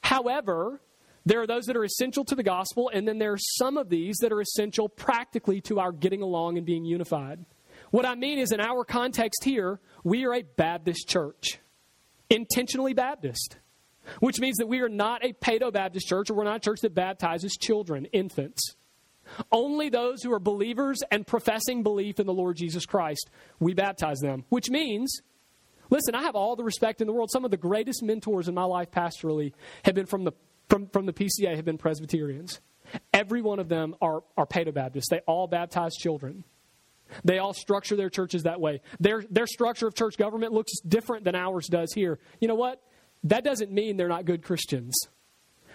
However, 0.00 0.80
there 1.24 1.40
are 1.42 1.46
those 1.46 1.64
that 1.64 1.76
are 1.76 1.84
essential 1.84 2.24
to 2.26 2.36
the 2.36 2.44
gospel, 2.44 2.88
and 2.94 3.06
then 3.06 3.18
there 3.18 3.32
are 3.32 3.38
some 3.38 3.76
of 3.76 3.88
these 3.88 4.16
that 4.18 4.32
are 4.32 4.40
essential 4.40 4.88
practically 4.88 5.60
to 5.62 5.80
our 5.80 5.90
getting 5.90 6.22
along 6.22 6.56
and 6.56 6.64
being 6.64 6.84
unified. 6.84 7.44
What 7.90 8.06
I 8.06 8.14
mean 8.14 8.38
is, 8.38 8.52
in 8.52 8.60
our 8.60 8.84
context 8.84 9.42
here, 9.42 9.80
we 10.04 10.24
are 10.24 10.34
a 10.34 10.42
Baptist 10.42 11.08
church, 11.08 11.58
intentionally 12.30 12.94
Baptist, 12.94 13.56
which 14.20 14.38
means 14.38 14.58
that 14.58 14.68
we 14.68 14.80
are 14.80 14.88
not 14.88 15.24
a 15.24 15.32
Paedo 15.32 15.72
Baptist 15.72 16.06
church 16.06 16.30
or 16.30 16.34
we're 16.34 16.44
not 16.44 16.56
a 16.58 16.60
church 16.60 16.80
that 16.82 16.94
baptizes 16.94 17.56
children, 17.60 18.04
infants. 18.12 18.75
Only 19.50 19.88
those 19.88 20.22
who 20.22 20.32
are 20.32 20.38
believers 20.38 20.98
and 21.10 21.26
professing 21.26 21.82
belief 21.82 22.20
in 22.20 22.26
the 22.26 22.34
Lord 22.34 22.56
Jesus 22.56 22.86
Christ, 22.86 23.30
we 23.58 23.74
baptize 23.74 24.18
them, 24.20 24.44
which 24.48 24.70
means 24.70 25.20
Listen, 25.90 26.14
I 26.14 26.22
have 26.22 26.34
all 26.34 26.56
the 26.56 26.64
respect 26.64 27.00
in 27.00 27.06
the 27.06 27.12
world. 27.12 27.30
Some 27.30 27.44
of 27.44 27.50
the 27.50 27.56
greatest 27.56 28.02
mentors 28.02 28.48
in 28.48 28.54
my 28.54 28.64
life 28.64 28.90
pastorally 28.90 29.52
have 29.84 29.94
been 29.94 30.06
from 30.06 30.24
the, 30.24 30.32
from, 30.68 30.88
from 30.88 31.06
the 31.06 31.12
PCA, 31.12 31.54
have 31.54 31.64
been 31.64 31.78
Presbyterians. 31.78 32.60
Every 33.12 33.42
one 33.42 33.58
of 33.58 33.68
them 33.68 33.94
are, 34.00 34.22
are 34.36 34.46
Baptists. 34.46 35.08
They 35.10 35.20
all 35.26 35.46
baptize 35.46 35.94
children. 35.94 36.44
They 37.24 37.38
all 37.38 37.54
structure 37.54 37.96
their 37.96 38.10
churches 38.10 38.44
that 38.44 38.60
way. 38.60 38.80
Their, 38.98 39.24
their 39.30 39.46
structure 39.46 39.86
of 39.86 39.94
church 39.94 40.16
government 40.16 40.52
looks 40.52 40.72
different 40.80 41.24
than 41.24 41.34
ours 41.34 41.68
does 41.68 41.92
here. 41.92 42.18
You 42.40 42.48
know 42.48 42.56
what? 42.56 42.82
That 43.24 43.44
doesn't 43.44 43.70
mean 43.70 43.96
they're 43.96 44.08
not 44.08 44.24
good 44.24 44.42
Christians. 44.42 44.94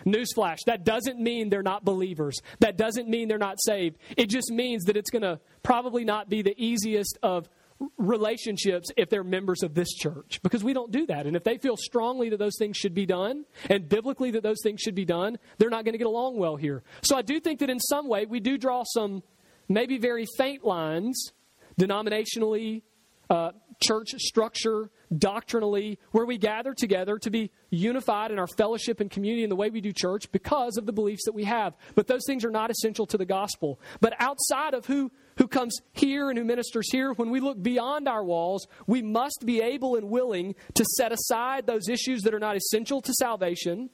Newsflash, 0.06 0.60
that 0.66 0.84
doesn't 0.84 1.20
mean 1.20 1.50
they're 1.50 1.64
not 1.64 1.86
believers. 1.86 2.40
That 2.60 2.78
doesn't 2.78 3.08
mean 3.08 3.28
they're 3.28 3.38
not 3.38 3.62
saved. 3.62 3.98
It 4.18 4.28
just 4.28 4.52
means 4.52 4.86
that 4.86 4.98
it's 4.98 5.10
going 5.10 5.24
to 5.24 5.40
probably 5.64 6.06
not 6.06 6.30
be 6.30 6.42
the 6.42 6.56
easiest 6.58 7.18
of 7.24 7.50
relationships 7.98 8.90
if 8.98 9.10
they're 9.10 9.24
members 9.24 9.64
of 9.64 9.74
this 9.74 9.92
church 9.94 10.40
because 10.44 10.64
we 10.64 10.74
don't 10.74 10.92
do 10.92 11.06
that. 11.08 11.26
And 11.26 11.36
if 11.36 11.44
they 11.44 11.58
feel 11.58 11.78
strongly 11.78 12.30
that 12.30 12.38
those 12.38 12.56
things 12.60 12.78
should 12.78 12.94
be 12.94 13.06
done 13.06 13.46
and 13.70 13.88
biblically 13.88 14.32
that 14.32 14.44
those 14.44 14.60
things 14.62 14.82
should 14.82 14.96
be 14.96 15.06
done, 15.06 15.38
they're 15.58 15.70
not 15.70 15.86
going 15.86 15.94
to 15.94 15.98
get 15.98 16.08
along 16.08 16.38
well 16.38 16.56
here. 16.56 16.84
So 17.02 17.16
I 17.16 17.22
do 17.22 17.40
think 17.40 17.60
that 17.60 17.70
in 17.70 17.80
some 17.80 18.08
way 18.08 18.26
we 18.26 18.40
do 18.40 18.58
draw 18.58 18.84
some 18.86 19.24
maybe 19.68 19.98
very 19.98 20.28
faint 20.38 20.64
lines, 20.64 21.32
denominationally, 21.80 22.84
uh, 23.30 23.52
church 23.82 24.10
structure, 24.18 24.90
doctrinally, 25.16 26.00
where 26.12 26.26
we 26.26 26.38
gather 26.38 26.74
together 26.74 27.18
to 27.18 27.30
be 27.30 27.52
unified 27.70 28.32
in 28.32 28.40
our 28.40 28.48
fellowship 28.48 29.00
and 29.00 29.10
community 29.10 29.44
in 29.44 29.50
the 29.50 29.56
way 29.56 29.70
we 29.70 29.82
do 29.82 29.92
church 29.92 30.32
because 30.32 30.78
of 30.78 30.86
the 30.86 30.94
beliefs 30.94 31.26
that 31.26 31.34
we 31.34 31.44
have. 31.44 31.76
But 31.96 32.08
those 32.08 32.24
things 32.26 32.46
are 32.46 32.52
not 32.52 32.72
essential 32.72 33.06
to 33.08 33.18
the 33.18 33.26
gospel. 33.26 33.80
But 34.00 34.14
outside 34.20 34.74
of 34.74 34.86
who, 34.86 35.12
who 35.38 35.48
comes 35.48 35.78
here 35.92 36.30
and 36.30 36.38
who 36.38 36.46
ministers 36.46 36.92
here, 36.92 37.14
when 37.14 37.30
we 37.30 37.40
look 37.40 37.62
beyond 37.62 38.08
our 38.08 38.24
walls, 38.24 38.68
we 38.88 39.02
must 39.02 39.44
be 39.46 39.62
able 39.62 39.96
and 39.96 40.10
willing 40.10 40.56
to 40.76 40.86
set 40.98 41.12
aside 41.12 41.66
those 41.66 41.90
issues 41.90 42.22
that 42.24 42.34
are 42.34 42.40
not 42.40 42.56
essential 42.56 43.02
to 43.02 43.14
salvation 43.14 43.90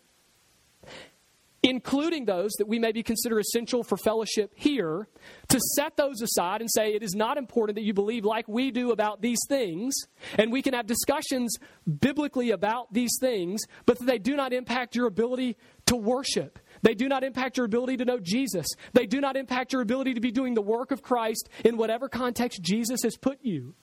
including 1.68 2.24
those 2.24 2.54
that 2.54 2.68
we 2.68 2.80
maybe 2.80 3.04
consider 3.04 3.40
essential 3.40 3.84
for 3.84 3.98
fellowship 3.98 4.54
here, 4.56 5.10
to 5.50 5.60
set 5.76 5.98
those 5.98 6.22
aside 6.22 6.62
and 6.62 6.70
say 6.72 6.94
it 6.94 7.04
is 7.04 7.14
not 7.14 7.38
important 7.38 7.76
that 7.76 7.84
you 7.84 7.94
believe 7.94 8.24
like 8.24 8.48
we 8.48 8.72
do 8.72 8.92
about 8.92 9.22
these 9.22 9.40
things, 9.50 9.94
and 10.38 10.50
we 10.50 10.62
can 10.62 10.74
have 10.74 10.88
discussions 10.88 11.54
biblically 12.00 12.52
about 12.52 12.94
these 12.94 13.18
things, 13.20 13.62
but 13.86 14.00
that 14.00 14.06
they 14.06 14.18
do 14.18 14.38
not 14.38 14.54
impact 14.54 14.96
your 14.96 15.08
ability 15.08 15.58
to 15.86 15.98
worship. 15.98 16.58
They 16.84 16.94
do 16.94 17.10
not 17.10 17.26
impact 17.26 17.58
your 17.58 17.66
ability 17.66 17.98
to 17.98 18.06
know 18.06 18.20
Jesus. 18.22 18.68
They 18.94 19.06
do 19.06 19.20
not 19.20 19.36
impact 19.36 19.74
your 19.74 19.82
ability 19.82 20.14
to 20.14 20.22
be 20.22 20.32
doing 20.32 20.54
the 20.54 20.62
work 20.62 20.92
of 20.92 21.02
Christ 21.02 21.50
in 21.66 21.76
whatever 21.76 22.08
context 22.08 22.62
Jesus 22.62 23.02
has 23.04 23.18
put 23.18 23.40
you. 23.42 23.76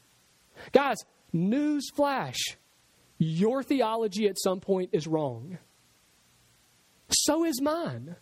Guys, 0.72 0.96
news 1.34 1.90
flash. 1.94 2.38
Your 3.18 3.62
theology 3.62 4.26
at 4.26 4.38
some 4.38 4.60
point 4.60 4.90
is 4.92 5.06
wrong 5.06 5.58
so 7.08 7.44
is 7.44 7.60
mine. 7.60 8.16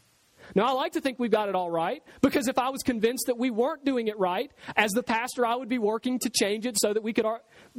Now, 0.55 0.65
I 0.65 0.73
like 0.73 0.93
to 0.93 1.01
think 1.01 1.19
we've 1.19 1.31
got 1.31 1.49
it 1.49 1.55
all 1.55 1.71
right 1.71 2.03
because 2.21 2.49
if 2.49 2.59
I 2.59 2.69
was 2.71 2.83
convinced 2.83 3.27
that 3.27 3.39
we 3.39 3.51
weren't 3.51 3.85
doing 3.85 4.09
it 4.09 4.19
right, 4.19 4.51
as 4.77 4.93
the 4.93 5.03
pastor, 5.03 5.47
I 5.47 5.55
would 5.55 5.69
be 5.69 5.79
working 5.79 6.19
to 6.21 6.31
change 6.31 6.67
it 6.67 6.79
so 6.79 6.93
that 6.93 7.03
we 7.03 7.13
could 7.13 7.27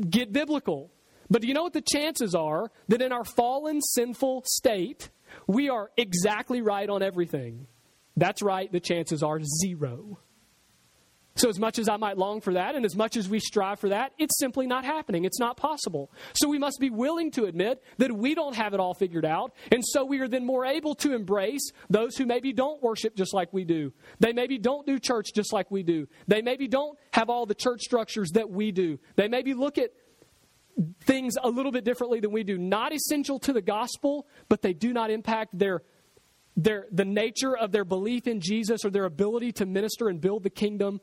get 0.09 0.31
biblical. 0.31 0.91
But 1.29 1.41
do 1.41 1.47
you 1.47 1.53
know 1.53 1.63
what 1.63 1.73
the 1.73 1.81
chances 1.81 2.35
are 2.35 2.71
that 2.87 3.01
in 3.01 3.11
our 3.11 3.23
fallen, 3.23 3.81
sinful 3.81 4.43
state, 4.45 5.09
we 5.47 5.69
are 5.69 5.91
exactly 5.97 6.61
right 6.61 6.89
on 6.89 7.01
everything? 7.03 7.67
That's 8.15 8.41
right, 8.41 8.71
the 8.71 8.79
chances 8.79 9.23
are 9.23 9.39
zero. 9.61 10.19
So, 11.35 11.49
as 11.49 11.57
much 11.57 11.79
as 11.79 11.89
I 11.89 11.97
might 11.97 12.17
long 12.17 12.41
for 12.41 12.53
that, 12.53 12.75
and 12.75 12.85
as 12.85 12.95
much 12.95 13.17
as 13.17 13.27
we 13.27 13.39
strive 13.39 13.79
for 13.79 13.89
that, 13.89 14.13
it's 14.19 14.37
simply 14.37 14.67
not 14.67 14.85
happening. 14.85 15.25
It's 15.25 15.39
not 15.39 15.57
possible. 15.57 16.11
So, 16.35 16.47
we 16.47 16.59
must 16.59 16.79
be 16.79 16.91
willing 16.91 17.31
to 17.31 17.45
admit 17.45 17.81
that 17.97 18.11
we 18.11 18.35
don't 18.35 18.55
have 18.55 18.75
it 18.75 18.79
all 18.79 18.93
figured 18.93 19.25
out. 19.25 19.53
And 19.71 19.83
so, 19.83 20.05
we 20.05 20.19
are 20.19 20.27
then 20.27 20.45
more 20.45 20.63
able 20.63 20.93
to 20.95 21.15
embrace 21.15 21.71
those 21.89 22.17
who 22.17 22.27
maybe 22.27 22.53
don't 22.53 22.83
worship 22.83 23.15
just 23.15 23.33
like 23.33 23.51
we 23.51 23.65
do. 23.65 23.93
They 24.19 24.31
maybe 24.31 24.59
don't 24.59 24.85
do 24.85 24.99
church 24.99 25.29
just 25.33 25.51
like 25.51 25.71
we 25.71 25.81
do. 25.81 26.07
They 26.27 26.43
maybe 26.43 26.67
don't 26.67 26.99
have 27.11 27.31
all 27.31 27.47
the 27.47 27.55
church 27.55 27.81
structures 27.81 28.29
that 28.33 28.51
we 28.51 28.71
do. 28.71 28.99
They 29.15 29.27
maybe 29.27 29.55
look 29.55 29.79
at 29.79 29.89
things 31.01 31.35
a 31.41 31.49
little 31.49 31.71
bit 31.71 31.83
differently 31.83 32.19
than 32.19 32.31
we 32.31 32.43
do. 32.43 32.59
Not 32.59 32.93
essential 32.93 33.39
to 33.39 33.53
the 33.53 33.61
gospel, 33.61 34.27
but 34.49 34.61
they 34.61 34.73
do 34.73 34.93
not 34.93 35.09
impact 35.09 35.57
their 35.57 35.81
their, 36.55 36.85
the 36.91 37.05
nature 37.05 37.57
of 37.57 37.71
their 37.71 37.85
belief 37.85 38.27
in 38.27 38.39
Jesus 38.39 38.85
or 38.85 38.91
their 38.91 39.05
ability 39.05 39.53
to 39.53 39.65
minister 39.65 40.07
and 40.07 40.21
build 40.21 40.43
the 40.43 40.51
kingdom 40.51 41.01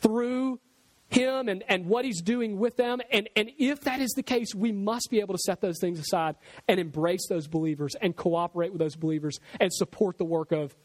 through 0.00 0.60
him 1.08 1.48
and, 1.48 1.64
and 1.68 1.86
what 1.86 2.04
he's 2.04 2.20
doing 2.20 2.58
with 2.58 2.76
them. 2.76 3.00
And, 3.10 3.28
and 3.34 3.50
if 3.58 3.80
that 3.82 4.00
is 4.00 4.10
the 4.10 4.22
case, 4.22 4.54
we 4.54 4.72
must 4.72 5.08
be 5.10 5.20
able 5.20 5.34
to 5.34 5.40
set 5.44 5.60
those 5.60 5.78
things 5.80 5.98
aside 5.98 6.36
and 6.66 6.78
embrace 6.78 7.26
those 7.28 7.46
believers 7.46 7.94
and 8.00 8.14
cooperate 8.14 8.72
with 8.72 8.80
those 8.80 8.96
believers 8.96 9.38
and 9.58 9.72
support 9.72 10.18
the 10.18 10.24
work 10.24 10.52
of 10.52 10.76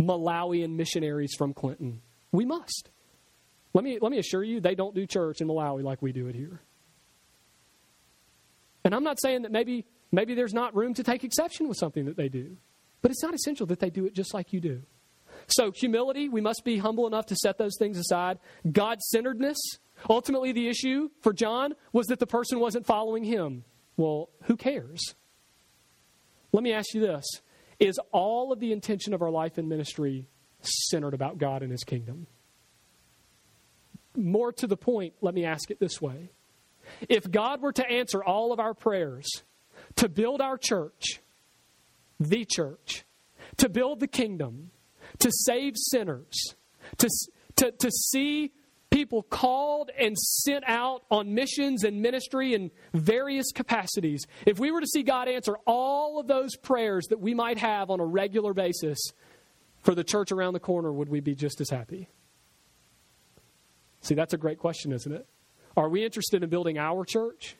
Malawian 0.00 0.76
missionaries 0.76 1.34
from 1.36 1.54
Clinton. 1.54 2.02
We 2.32 2.44
must. 2.44 2.90
Let 3.74 3.84
me, 3.84 3.98
let 4.00 4.10
me 4.10 4.18
assure 4.18 4.42
you, 4.42 4.60
they 4.60 4.74
don't 4.74 4.94
do 4.94 5.06
church 5.06 5.40
in 5.40 5.46
Malawi 5.46 5.84
like 5.84 6.02
we 6.02 6.12
do 6.12 6.26
it 6.26 6.34
here. 6.34 6.60
And 8.84 8.94
I'm 8.94 9.04
not 9.04 9.20
saying 9.20 9.42
that 9.42 9.52
maybe 9.52 9.86
Maybe 10.12 10.34
there's 10.34 10.54
not 10.54 10.74
room 10.74 10.94
to 10.94 11.04
take 11.04 11.24
exception 11.24 11.68
with 11.68 11.76
something 11.76 12.06
that 12.06 12.16
they 12.16 12.28
do. 12.28 12.56
But 13.02 13.10
it's 13.10 13.22
not 13.22 13.34
essential 13.34 13.66
that 13.66 13.80
they 13.80 13.90
do 13.90 14.06
it 14.06 14.14
just 14.14 14.34
like 14.34 14.52
you 14.52 14.60
do. 14.60 14.82
So, 15.50 15.72
humility, 15.72 16.28
we 16.28 16.40
must 16.40 16.64
be 16.64 16.78
humble 16.78 17.06
enough 17.06 17.26
to 17.26 17.36
set 17.36 17.58
those 17.58 17.76
things 17.78 17.98
aside. 17.98 18.38
God 18.70 19.00
centeredness, 19.00 19.58
ultimately, 20.08 20.52
the 20.52 20.68
issue 20.68 21.10
for 21.20 21.32
John 21.32 21.74
was 21.92 22.06
that 22.06 22.20
the 22.20 22.26
person 22.26 22.60
wasn't 22.60 22.86
following 22.86 23.24
him. 23.24 23.64
Well, 23.96 24.30
who 24.44 24.56
cares? 24.56 25.00
Let 26.52 26.62
me 26.62 26.72
ask 26.72 26.94
you 26.94 27.00
this 27.00 27.26
Is 27.78 27.98
all 28.12 28.52
of 28.52 28.60
the 28.60 28.72
intention 28.72 29.12
of 29.12 29.22
our 29.22 29.30
life 29.30 29.58
and 29.58 29.68
ministry 29.68 30.28
centered 30.60 31.14
about 31.14 31.38
God 31.38 31.62
and 31.62 31.72
his 31.72 31.84
kingdom? 31.84 32.28
More 34.16 34.52
to 34.52 34.66
the 34.66 34.76
point, 34.76 35.14
let 35.20 35.34
me 35.34 35.44
ask 35.44 35.70
it 35.70 35.80
this 35.80 36.00
way. 36.00 36.30
If 37.08 37.30
God 37.30 37.60
were 37.60 37.72
to 37.72 37.88
answer 37.88 38.22
all 38.22 38.52
of 38.52 38.60
our 38.60 38.74
prayers 38.74 39.28
to 39.96 40.08
build 40.08 40.40
our 40.40 40.58
church, 40.58 41.20
the 42.18 42.44
church, 42.44 43.04
to 43.58 43.68
build 43.68 44.00
the 44.00 44.08
kingdom, 44.08 44.70
to 45.18 45.30
save 45.30 45.74
sinners, 45.76 46.54
to, 46.98 47.08
to, 47.56 47.72
to 47.72 47.90
see 47.90 48.52
people 48.90 49.22
called 49.22 49.90
and 49.98 50.18
sent 50.18 50.64
out 50.66 51.04
on 51.10 51.32
missions 51.32 51.84
and 51.84 52.02
ministry 52.02 52.54
in 52.54 52.70
various 52.92 53.52
capacities, 53.52 54.26
if 54.46 54.58
we 54.58 54.70
were 54.70 54.80
to 54.80 54.86
see 54.86 55.02
God 55.02 55.28
answer 55.28 55.56
all 55.66 56.18
of 56.18 56.26
those 56.26 56.56
prayers 56.56 57.06
that 57.08 57.20
we 57.20 57.34
might 57.34 57.58
have 57.58 57.90
on 57.90 58.00
a 58.00 58.04
regular 58.04 58.52
basis 58.52 58.98
for 59.82 59.94
the 59.94 60.04
church 60.04 60.32
around 60.32 60.54
the 60.54 60.60
corner, 60.60 60.92
would 60.92 61.08
we 61.08 61.20
be 61.20 61.34
just 61.34 61.60
as 61.60 61.70
happy? 61.70 62.08
See, 64.02 64.14
that's 64.14 64.34
a 64.34 64.38
great 64.38 64.58
question, 64.58 64.92
isn't 64.92 65.12
it? 65.12 65.26
Are 65.76 65.88
we 65.88 66.04
interested 66.04 66.42
in 66.42 66.50
building 66.50 66.78
our 66.78 67.04
church? 67.04 67.56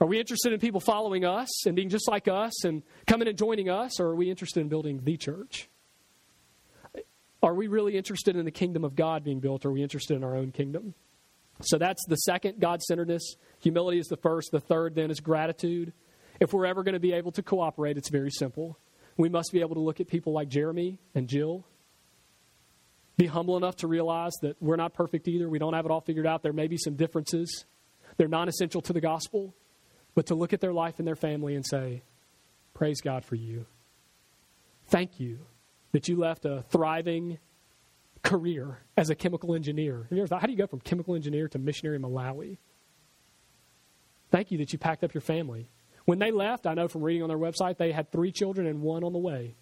Are 0.00 0.06
we 0.06 0.20
interested 0.20 0.52
in 0.52 0.60
people 0.60 0.80
following 0.80 1.24
us 1.24 1.66
and 1.66 1.74
being 1.74 1.88
just 1.88 2.06
like 2.08 2.28
us 2.28 2.64
and 2.64 2.82
coming 3.06 3.28
and 3.28 3.38
joining 3.38 3.70
us? 3.70 3.98
Or 3.98 4.08
are 4.08 4.16
we 4.16 4.28
interested 4.28 4.60
in 4.60 4.68
building 4.68 5.00
the 5.02 5.16
church? 5.16 5.70
Are 7.46 7.54
we 7.54 7.68
really 7.68 7.96
interested 7.96 8.34
in 8.34 8.44
the 8.44 8.50
kingdom 8.50 8.82
of 8.82 8.96
God 8.96 9.22
being 9.22 9.38
built? 9.38 9.64
Or 9.64 9.68
are 9.68 9.72
we 9.72 9.80
interested 9.80 10.16
in 10.16 10.24
our 10.24 10.34
own 10.34 10.50
kingdom? 10.50 10.94
So 11.62 11.78
that's 11.78 12.04
the 12.08 12.16
second, 12.16 12.58
God 12.58 12.82
centeredness. 12.82 13.36
Humility 13.60 14.00
is 14.00 14.08
the 14.08 14.16
first. 14.16 14.50
The 14.50 14.58
third, 14.58 14.96
then, 14.96 15.12
is 15.12 15.20
gratitude. 15.20 15.92
If 16.40 16.52
we're 16.52 16.66
ever 16.66 16.82
going 16.82 16.94
to 16.94 17.00
be 17.00 17.12
able 17.12 17.30
to 17.30 17.44
cooperate, 17.44 17.96
it's 17.96 18.10
very 18.10 18.32
simple. 18.32 18.76
We 19.16 19.28
must 19.28 19.52
be 19.52 19.60
able 19.60 19.76
to 19.76 19.80
look 19.80 20.00
at 20.00 20.08
people 20.08 20.32
like 20.32 20.48
Jeremy 20.48 20.98
and 21.14 21.28
Jill, 21.28 21.64
be 23.16 23.26
humble 23.26 23.56
enough 23.56 23.76
to 23.76 23.86
realize 23.86 24.32
that 24.42 24.60
we're 24.60 24.74
not 24.74 24.92
perfect 24.92 25.28
either. 25.28 25.48
We 25.48 25.60
don't 25.60 25.72
have 25.72 25.84
it 25.84 25.92
all 25.92 26.00
figured 26.00 26.26
out. 26.26 26.42
There 26.42 26.52
may 26.52 26.66
be 26.66 26.76
some 26.76 26.96
differences, 26.96 27.64
they're 28.16 28.26
non 28.26 28.48
essential 28.48 28.82
to 28.82 28.92
the 28.92 29.00
gospel 29.00 29.54
but 30.16 30.26
to 30.26 30.34
look 30.34 30.52
at 30.52 30.60
their 30.60 30.72
life 30.72 30.98
and 30.98 31.06
their 31.06 31.14
family 31.14 31.54
and 31.54 31.64
say, 31.64 32.02
Praise 32.74 33.00
God 33.00 33.24
for 33.24 33.36
you. 33.36 33.66
Thank 34.86 35.20
you 35.20 35.46
that 35.96 36.08
you 36.08 36.16
left 36.16 36.44
a 36.44 36.62
thriving 36.68 37.38
career 38.22 38.80
as 38.98 39.08
a 39.08 39.14
chemical 39.14 39.54
engineer. 39.54 40.02
Have 40.02 40.12
you 40.12 40.18
ever 40.18 40.26
thought, 40.26 40.42
how 40.42 40.46
do 40.46 40.52
you 40.52 40.58
go 40.58 40.66
from 40.66 40.80
chemical 40.80 41.14
engineer 41.14 41.48
to 41.48 41.58
missionary 41.58 41.96
in 41.96 42.02
Malawi? 42.02 42.58
Thank 44.30 44.50
you 44.50 44.58
that 44.58 44.74
you 44.74 44.78
packed 44.78 45.04
up 45.04 45.14
your 45.14 45.22
family. 45.22 45.70
When 46.04 46.18
they 46.18 46.30
left, 46.30 46.66
I 46.66 46.74
know 46.74 46.86
from 46.86 47.00
reading 47.00 47.22
on 47.22 47.30
their 47.30 47.38
website, 47.38 47.78
they 47.78 47.92
had 47.92 48.12
three 48.12 48.30
children 48.30 48.66
and 48.66 48.82
one 48.82 49.04
on 49.04 49.14
the 49.14 49.18
way. 49.18 49.54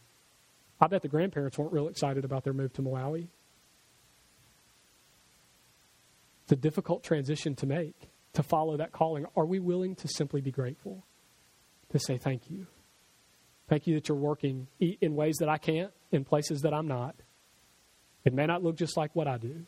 I 0.80 0.88
bet 0.88 1.02
the 1.02 1.08
grandparents 1.08 1.56
weren't 1.56 1.72
real 1.72 1.86
excited 1.86 2.24
about 2.24 2.42
their 2.42 2.52
move 2.52 2.72
to 2.72 2.82
Malawi. 2.82 3.28
It's 6.42 6.52
a 6.52 6.56
difficult 6.56 7.04
transition 7.04 7.54
to 7.54 7.66
make 7.66 8.10
to 8.32 8.42
follow 8.42 8.76
that 8.78 8.90
calling, 8.90 9.26
are 9.36 9.46
we 9.46 9.60
willing 9.60 9.94
to 9.94 10.08
simply 10.08 10.40
be 10.40 10.50
grateful? 10.50 11.06
To 11.90 12.00
say 12.00 12.18
thank 12.18 12.50
you. 12.50 12.66
Thank 13.68 13.87
you 13.87 13.94
that 13.94 14.09
you're 14.09 14.18
working 14.18 14.66
in 14.79 15.16
ways 15.16 15.37
that 15.40 15.48
I 15.48 15.59
can't, 15.59 15.90
in 16.12 16.24
places 16.24 16.62
that 16.62 16.74
I'm 16.74 16.87
not. 16.87 17.14
It 18.24 18.33
may 18.33 18.46
not 18.46 18.62
look 18.62 18.77
just 18.77 18.96
like 18.96 19.14
what 19.14 19.27
I 19.27 19.38
do, 19.38 19.64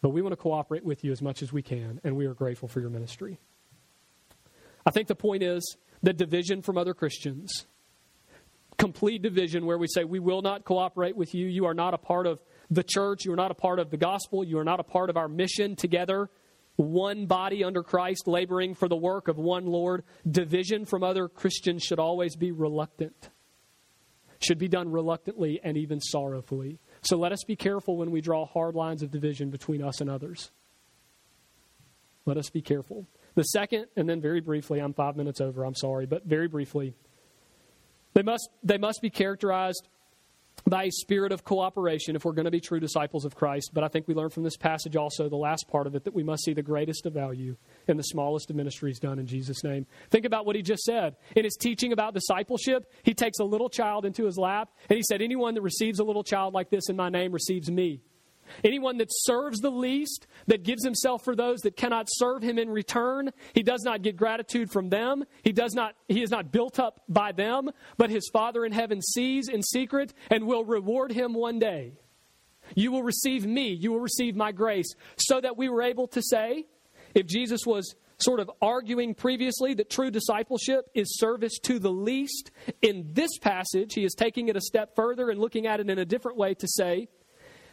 but 0.00 0.10
we 0.10 0.22
want 0.22 0.32
to 0.32 0.36
cooperate 0.36 0.84
with 0.84 1.04
you 1.04 1.12
as 1.12 1.22
much 1.22 1.42
as 1.42 1.52
we 1.52 1.62
can, 1.62 2.00
and 2.04 2.16
we 2.16 2.26
are 2.26 2.34
grateful 2.34 2.68
for 2.68 2.80
your 2.80 2.90
ministry. 2.90 3.38
I 4.86 4.90
think 4.90 5.08
the 5.08 5.14
point 5.14 5.42
is 5.42 5.76
the 6.02 6.12
division 6.12 6.62
from 6.62 6.76
other 6.76 6.94
Christians, 6.94 7.66
complete 8.76 9.22
division 9.22 9.66
where 9.66 9.78
we 9.78 9.86
say, 9.88 10.04
We 10.04 10.18
will 10.18 10.42
not 10.42 10.64
cooperate 10.64 11.16
with 11.16 11.34
you. 11.34 11.46
You 11.46 11.64
are 11.66 11.74
not 11.74 11.94
a 11.94 11.98
part 11.98 12.26
of 12.26 12.40
the 12.70 12.82
church. 12.82 13.24
You 13.24 13.32
are 13.32 13.36
not 13.36 13.50
a 13.50 13.54
part 13.54 13.78
of 13.78 13.90
the 13.90 13.96
gospel. 13.96 14.44
You 14.44 14.58
are 14.58 14.64
not 14.64 14.80
a 14.80 14.84
part 14.84 15.10
of 15.10 15.16
our 15.16 15.28
mission 15.28 15.76
together 15.76 16.28
one 16.76 17.26
body 17.26 17.62
under 17.62 17.82
Christ, 17.82 18.26
laboring 18.26 18.74
for 18.74 18.88
the 18.88 18.96
work 18.96 19.28
of 19.28 19.36
one 19.36 19.66
Lord. 19.66 20.04
Division 20.28 20.84
from 20.84 21.02
other 21.02 21.28
Christians 21.28 21.82
should 21.82 21.98
always 21.98 22.36
be 22.36 22.50
reluctant, 22.52 23.30
should 24.40 24.58
be 24.58 24.68
done 24.68 24.90
reluctantly 24.90 25.60
and 25.62 25.76
even 25.76 26.00
sorrowfully. 26.00 26.78
So 27.02 27.16
let 27.16 27.32
us 27.32 27.44
be 27.44 27.56
careful 27.56 27.96
when 27.96 28.10
we 28.10 28.20
draw 28.20 28.46
hard 28.46 28.74
lines 28.74 29.02
of 29.02 29.10
division 29.10 29.50
between 29.50 29.82
us 29.82 30.00
and 30.00 30.10
others. 30.10 30.50
Let 32.26 32.36
us 32.36 32.50
be 32.50 32.62
careful. 32.62 33.06
The 33.34 33.42
second, 33.42 33.86
and 33.96 34.08
then 34.08 34.20
very 34.20 34.40
briefly, 34.40 34.78
I'm 34.78 34.94
five 34.94 35.16
minutes 35.16 35.40
over, 35.40 35.64
I'm 35.64 35.74
sorry, 35.74 36.06
but 36.06 36.24
very 36.24 36.48
briefly, 36.48 36.94
they 38.14 38.22
must, 38.22 38.48
they 38.62 38.78
must 38.78 39.02
be 39.02 39.10
characterized 39.10 39.88
by 40.66 40.84
a 40.84 40.90
spirit 40.90 41.32
of 41.32 41.44
cooperation 41.44 42.16
if 42.16 42.24
we're 42.24 42.32
going 42.32 42.46
to 42.46 42.50
be 42.50 42.60
true 42.60 42.80
disciples 42.80 43.24
of 43.24 43.34
Christ. 43.34 43.70
But 43.74 43.84
I 43.84 43.88
think 43.88 44.08
we 44.08 44.14
learn 44.14 44.30
from 44.30 44.44
this 44.44 44.56
passage 44.56 44.96
also, 44.96 45.28
the 45.28 45.36
last 45.36 45.68
part 45.68 45.86
of 45.86 45.94
it, 45.94 46.04
that 46.04 46.14
we 46.14 46.22
must 46.22 46.44
see 46.44 46.54
the 46.54 46.62
greatest 46.62 47.06
of 47.06 47.12
value 47.12 47.56
in 47.86 47.96
the 47.96 48.02
smallest 48.02 48.50
of 48.50 48.56
ministries 48.56 48.98
done 48.98 49.18
in 49.18 49.26
Jesus' 49.26 49.62
name. 49.62 49.86
Think 50.10 50.24
about 50.24 50.46
what 50.46 50.56
he 50.56 50.62
just 50.62 50.84
said. 50.84 51.16
In 51.36 51.44
his 51.44 51.56
teaching 51.56 51.92
about 51.92 52.14
discipleship, 52.14 52.90
he 53.02 53.14
takes 53.14 53.38
a 53.38 53.44
little 53.44 53.68
child 53.68 54.04
into 54.04 54.24
his 54.24 54.38
lap, 54.38 54.70
and 54.88 54.96
he 54.96 55.02
said, 55.02 55.20
Anyone 55.20 55.54
that 55.54 55.62
receives 55.62 55.98
a 55.98 56.04
little 56.04 56.24
child 56.24 56.54
like 56.54 56.70
this 56.70 56.88
in 56.88 56.96
my 56.96 57.08
name 57.08 57.32
receives 57.32 57.70
me. 57.70 58.00
Anyone 58.62 58.98
that 58.98 59.08
serves 59.10 59.60
the 59.60 59.70
least, 59.70 60.26
that 60.46 60.62
gives 60.64 60.84
himself 60.84 61.24
for 61.24 61.34
those 61.34 61.60
that 61.60 61.76
cannot 61.76 62.08
serve 62.10 62.42
him 62.42 62.58
in 62.58 62.70
return, 62.70 63.30
he 63.52 63.62
does 63.62 63.82
not 63.82 64.02
get 64.02 64.16
gratitude 64.16 64.70
from 64.70 64.88
them. 64.88 65.24
He 65.42 65.52
does 65.52 65.74
not 65.74 65.94
he 66.08 66.22
is 66.22 66.30
not 66.30 66.52
built 66.52 66.78
up 66.78 67.02
by 67.08 67.32
them, 67.32 67.70
but 67.96 68.10
his 68.10 68.28
Father 68.32 68.64
in 68.64 68.72
heaven 68.72 69.00
sees 69.02 69.48
in 69.48 69.62
secret 69.62 70.12
and 70.30 70.46
will 70.46 70.64
reward 70.64 71.12
him 71.12 71.34
one 71.34 71.58
day. 71.58 71.92
You 72.74 72.92
will 72.92 73.02
receive 73.02 73.46
me, 73.46 73.72
you 73.72 73.92
will 73.92 74.00
receive 74.00 74.36
my 74.36 74.52
grace, 74.52 74.92
so 75.18 75.40
that 75.40 75.56
we 75.56 75.68
were 75.68 75.82
able 75.82 76.06
to 76.08 76.22
say, 76.22 76.64
if 77.14 77.26
Jesus 77.26 77.60
was 77.66 77.94
sort 78.18 78.40
of 78.40 78.50
arguing 78.62 79.14
previously 79.14 79.74
that 79.74 79.90
true 79.90 80.10
discipleship 80.10 80.88
is 80.94 81.18
service 81.18 81.58
to 81.58 81.78
the 81.78 81.90
least, 81.90 82.50
in 82.80 83.10
this 83.12 83.38
passage, 83.38 83.94
he 83.94 84.04
is 84.04 84.14
taking 84.14 84.48
it 84.48 84.56
a 84.56 84.60
step 84.60 84.94
further 84.94 85.30
and 85.30 85.40
looking 85.40 85.66
at 85.66 85.80
it 85.80 85.90
in 85.90 85.98
a 85.98 86.04
different 86.04 86.38
way 86.38 86.54
to 86.54 86.66
say, 86.68 87.08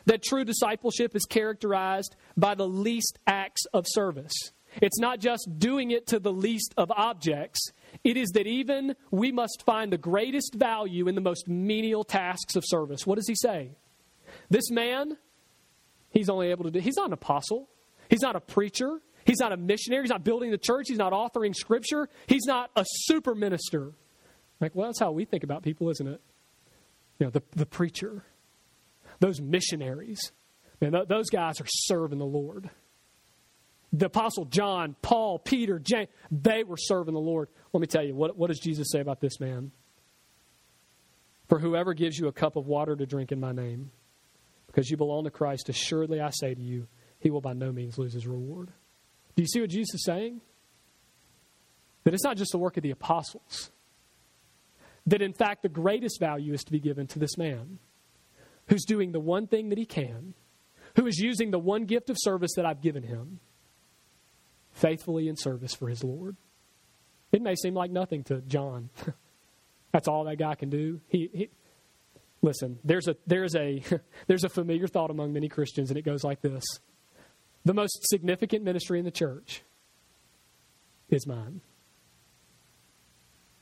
that 0.06 0.24
true 0.24 0.44
discipleship 0.44 1.16
is 1.16 1.26
characterized 1.26 2.16
by 2.38 2.56
the 2.56 2.68
least 2.68 3.20
acts 3.28 3.66
of 3.74 3.86
service. 3.88 4.34
It's 4.82 5.00
not 5.00 5.20
just 5.20 5.50
doing 5.58 5.92
it 5.92 6.08
to 6.08 6.20
the 6.20 6.32
least 6.32 6.74
of 6.78 6.92
objects, 6.92 7.72
it 8.04 8.16
is 8.16 8.30
that 8.30 8.48
even 8.48 8.96
we 9.10 9.32
must 9.32 9.64
find 9.66 9.92
the 9.92 9.98
greatest 9.98 10.56
value 10.56 11.08
in 11.08 11.16
the 11.16 11.22
most 11.22 11.48
menial 11.48 12.04
tasks 12.04 12.56
of 12.56 12.64
service. 12.66 13.06
What 13.06 13.16
does 13.16 13.28
he 13.28 13.36
say? 13.36 13.72
This 14.50 14.70
man, 14.72 15.18
he's 16.10 16.30
only 16.30 16.52
able 16.52 16.64
to 16.66 16.72
do, 16.72 16.80
he's 16.80 16.96
not 16.96 17.08
an 17.08 17.14
apostle, 17.14 17.70
he's 18.10 18.22
not 18.22 18.38
a 18.38 18.40
preacher, 18.40 19.02
he's 19.26 19.40
not 19.40 19.52
a 19.52 19.58
missionary, 19.58 20.04
he's 20.04 20.10
not 20.10 20.24
building 20.24 20.52
the 20.52 20.58
church, 20.58 20.86
he's 20.88 20.98
not 20.98 21.12
authoring 21.12 21.54
scripture, 21.54 22.08
he's 22.28 22.46
not 22.46 22.72
a 22.78 22.86
super 22.88 23.36
minister. 23.36 23.92
Like, 24.62 24.74
well, 24.76 24.88
that's 24.88 25.00
how 25.00 25.12
we 25.12 25.26
think 25.26 25.44
about 25.44 25.64
people, 25.64 25.90
isn't 25.90 26.08
it? 26.08 26.22
You 27.20 27.26
know, 27.26 27.30
the, 27.32 27.44
the 27.56 27.66
preacher 27.66 28.24
those 29.22 29.40
missionaries, 29.40 30.32
man, 30.82 30.92
th- 30.92 31.08
those 31.08 31.30
guys 31.30 31.62
are 31.62 31.68
serving 31.68 32.20
the 32.20 32.26
Lord. 32.26 32.70
The 33.94 34.08
Apostle 34.08 34.46
John, 34.46 34.96
Paul, 35.02 35.38
Peter, 35.40 35.80
James, 35.80 36.10
they 36.32 36.64
were 36.64 36.78
serving 36.78 37.14
the 37.14 37.20
Lord. 37.20 37.50
Let 37.72 37.82
me 37.82 37.88
tell 37.88 38.04
you, 38.04 38.16
what, 38.16 38.36
what 38.36 38.48
does 38.48 38.60
Jesus 38.60 38.90
say 38.92 39.00
about 39.00 39.22
this 39.22 39.40
man? 39.40 39.72
For 41.48 41.60
whoever 41.60 41.94
gives 41.94 42.18
you 42.18 42.28
a 42.28 42.32
cup 42.32 42.56
of 42.56 42.66
water 42.66 42.96
to 42.96 43.06
drink 43.06 43.32
in 43.32 43.40
my 43.40 43.52
name, 43.52 43.92
because 44.68 44.90
you 44.90 44.98
belong 44.98 45.26
to 45.26 45.32
Christ, 45.32 45.70
assuredly 45.70 46.20
I 46.20 46.32
say 46.32 46.56
to 46.56 46.62
you, 46.62 46.88
he 47.20 47.30
will 47.30 47.42
by 47.42 47.54
no 47.54 47.72
means 47.72 47.98
lose 47.98 48.14
his 48.14 48.26
reward. 48.26 48.72
Do 49.36 49.44
you 49.44 49.48
see 49.48 49.62
what 49.62 49.70
Jesus 49.70 49.96
is 49.96 50.06
saying? 50.06 50.42
That 52.06 52.16
it's 52.16 52.24
not 52.24 52.38
just 52.38 52.54
the 52.54 52.58
work 52.58 52.78
of 52.78 52.84
the 52.84 52.92
apostles. 52.92 53.70
That 55.06 55.22
in 55.22 55.34
fact, 55.34 55.62
the 55.62 55.70
greatest 55.70 56.20
value 56.20 56.54
is 56.54 56.64
to 56.64 56.72
be 56.72 56.80
given 56.80 57.06
to 57.08 57.20
this 57.20 57.38
man 57.38 57.78
who's 58.72 58.86
doing 58.86 59.12
the 59.12 59.20
one 59.20 59.48
thing 59.48 59.68
that 59.68 59.78
he 59.78 59.86
can, 59.86 60.34
who 60.96 61.06
is 61.06 61.20
using 61.20 61.52
the 61.52 61.60
one 61.60 61.84
gift 61.84 62.10
of 62.10 62.16
service 62.18 62.52
that 62.56 62.66
I've 62.66 62.82
given 62.82 63.04
him 63.04 63.42
faithfully 64.72 65.28
in 65.28 65.36
service 65.36 65.76
for 65.76 65.90
his 65.90 66.06
Lord. 66.06 66.38
It 67.34 67.42
may 67.42 67.56
seem 67.56 67.74
like 67.74 67.92
nothing 67.92 68.24
to 68.26 68.40
John. 68.40 68.90
That's 69.92 70.08
all 70.08 70.24
that 70.24 70.38
guy 70.38 70.56
can 70.56 70.70
do. 70.70 71.02
He, 71.10 71.30
he 71.34 71.50
listen. 72.42 72.80
There's 72.86 73.10
a 73.10 73.18
there's 73.28 73.58
a 73.58 73.84
there's 74.28 74.46
a 74.46 74.50
familiar 74.50 74.88
thought 74.88 75.12
among 75.12 75.34
many 75.34 75.50
Christians, 75.50 75.92
and 75.92 75.98
it 75.98 76.06
goes 76.06 76.24
like 76.24 76.40
this: 76.42 76.64
the 77.66 77.74
most 77.74 78.08
significant 78.08 78.64
ministry 78.64 79.00
in 79.00 79.06
the 79.06 79.12
church 79.12 79.64
is 81.10 81.28
mine. 81.28 81.60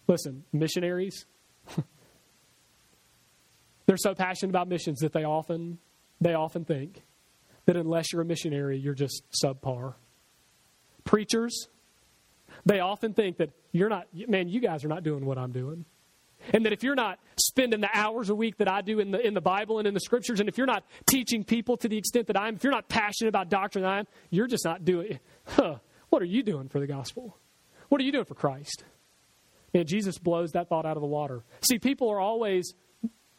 Listen, 0.07 0.43
missionaries, 0.53 1.25
they're 3.89 3.97
so 3.97 4.13
passionate 4.13 4.51
about 4.51 4.67
missions 4.67 4.99
that 4.99 5.13
they 5.13 5.23
often 5.23 5.79
they 6.21 6.35
often 6.35 6.63
think 6.63 7.01
that 7.65 7.75
unless 7.75 8.13
you're 8.13 8.21
a 8.21 8.25
missionary, 8.25 8.77
you're 8.77 8.93
just 8.93 9.23
subpar. 9.43 9.95
Preachers, 11.05 11.69
they 12.67 12.81
often 12.81 13.15
think 13.15 13.37
that 13.37 13.49
you're 13.71 13.89
not, 13.89 14.05
man, 14.13 14.47
you 14.47 14.59
guys 14.59 14.85
are 14.85 14.89
not 14.89 15.01
doing 15.01 15.25
what 15.25 15.39
I'm 15.39 15.51
doing. 15.51 15.85
And 16.53 16.67
that 16.67 16.71
if 16.71 16.83
you're 16.83 16.93
not 16.93 17.17
spending 17.35 17.81
the 17.81 17.89
hours 17.91 18.29
a 18.29 18.35
week 18.35 18.57
that 18.57 18.69
I 18.69 18.81
do 18.81 18.99
in 18.99 19.09
the, 19.09 19.25
in 19.25 19.33
the 19.33 19.41
Bible 19.41 19.79
and 19.79 19.87
in 19.87 19.95
the 19.95 19.99
scriptures, 19.99 20.39
and 20.39 20.47
if 20.47 20.55
you're 20.55 20.67
not 20.67 20.83
teaching 21.07 21.43
people 21.43 21.75
to 21.77 21.87
the 21.87 21.97
extent 21.97 22.27
that 22.27 22.37
I 22.37 22.47
am, 22.47 22.57
if 22.57 22.63
you're 22.63 22.71
not 22.71 22.89
passionate 22.89 23.29
about 23.29 23.49
doctrine 23.49 23.85
I 23.85 23.99
am, 23.99 24.07
you're 24.29 24.47
just 24.47 24.65
not 24.65 24.85
doing 24.85 25.19
huh, 25.45 25.77
What 26.09 26.21
are 26.21 26.25
you 26.25 26.43
doing 26.43 26.69
for 26.69 26.79
the 26.79 26.85
gospel? 26.85 27.37
What 27.87 27.99
are 28.01 28.03
you 28.03 28.11
doing 28.11 28.25
for 28.25 28.35
Christ? 28.35 28.83
And 29.73 29.87
Jesus 29.87 30.19
blows 30.19 30.51
that 30.51 30.69
thought 30.69 30.85
out 30.85 30.95
of 30.97 31.01
the 31.01 31.07
water. 31.07 31.43
See, 31.61 31.79
people 31.79 32.09
are 32.09 32.19
always, 32.19 32.73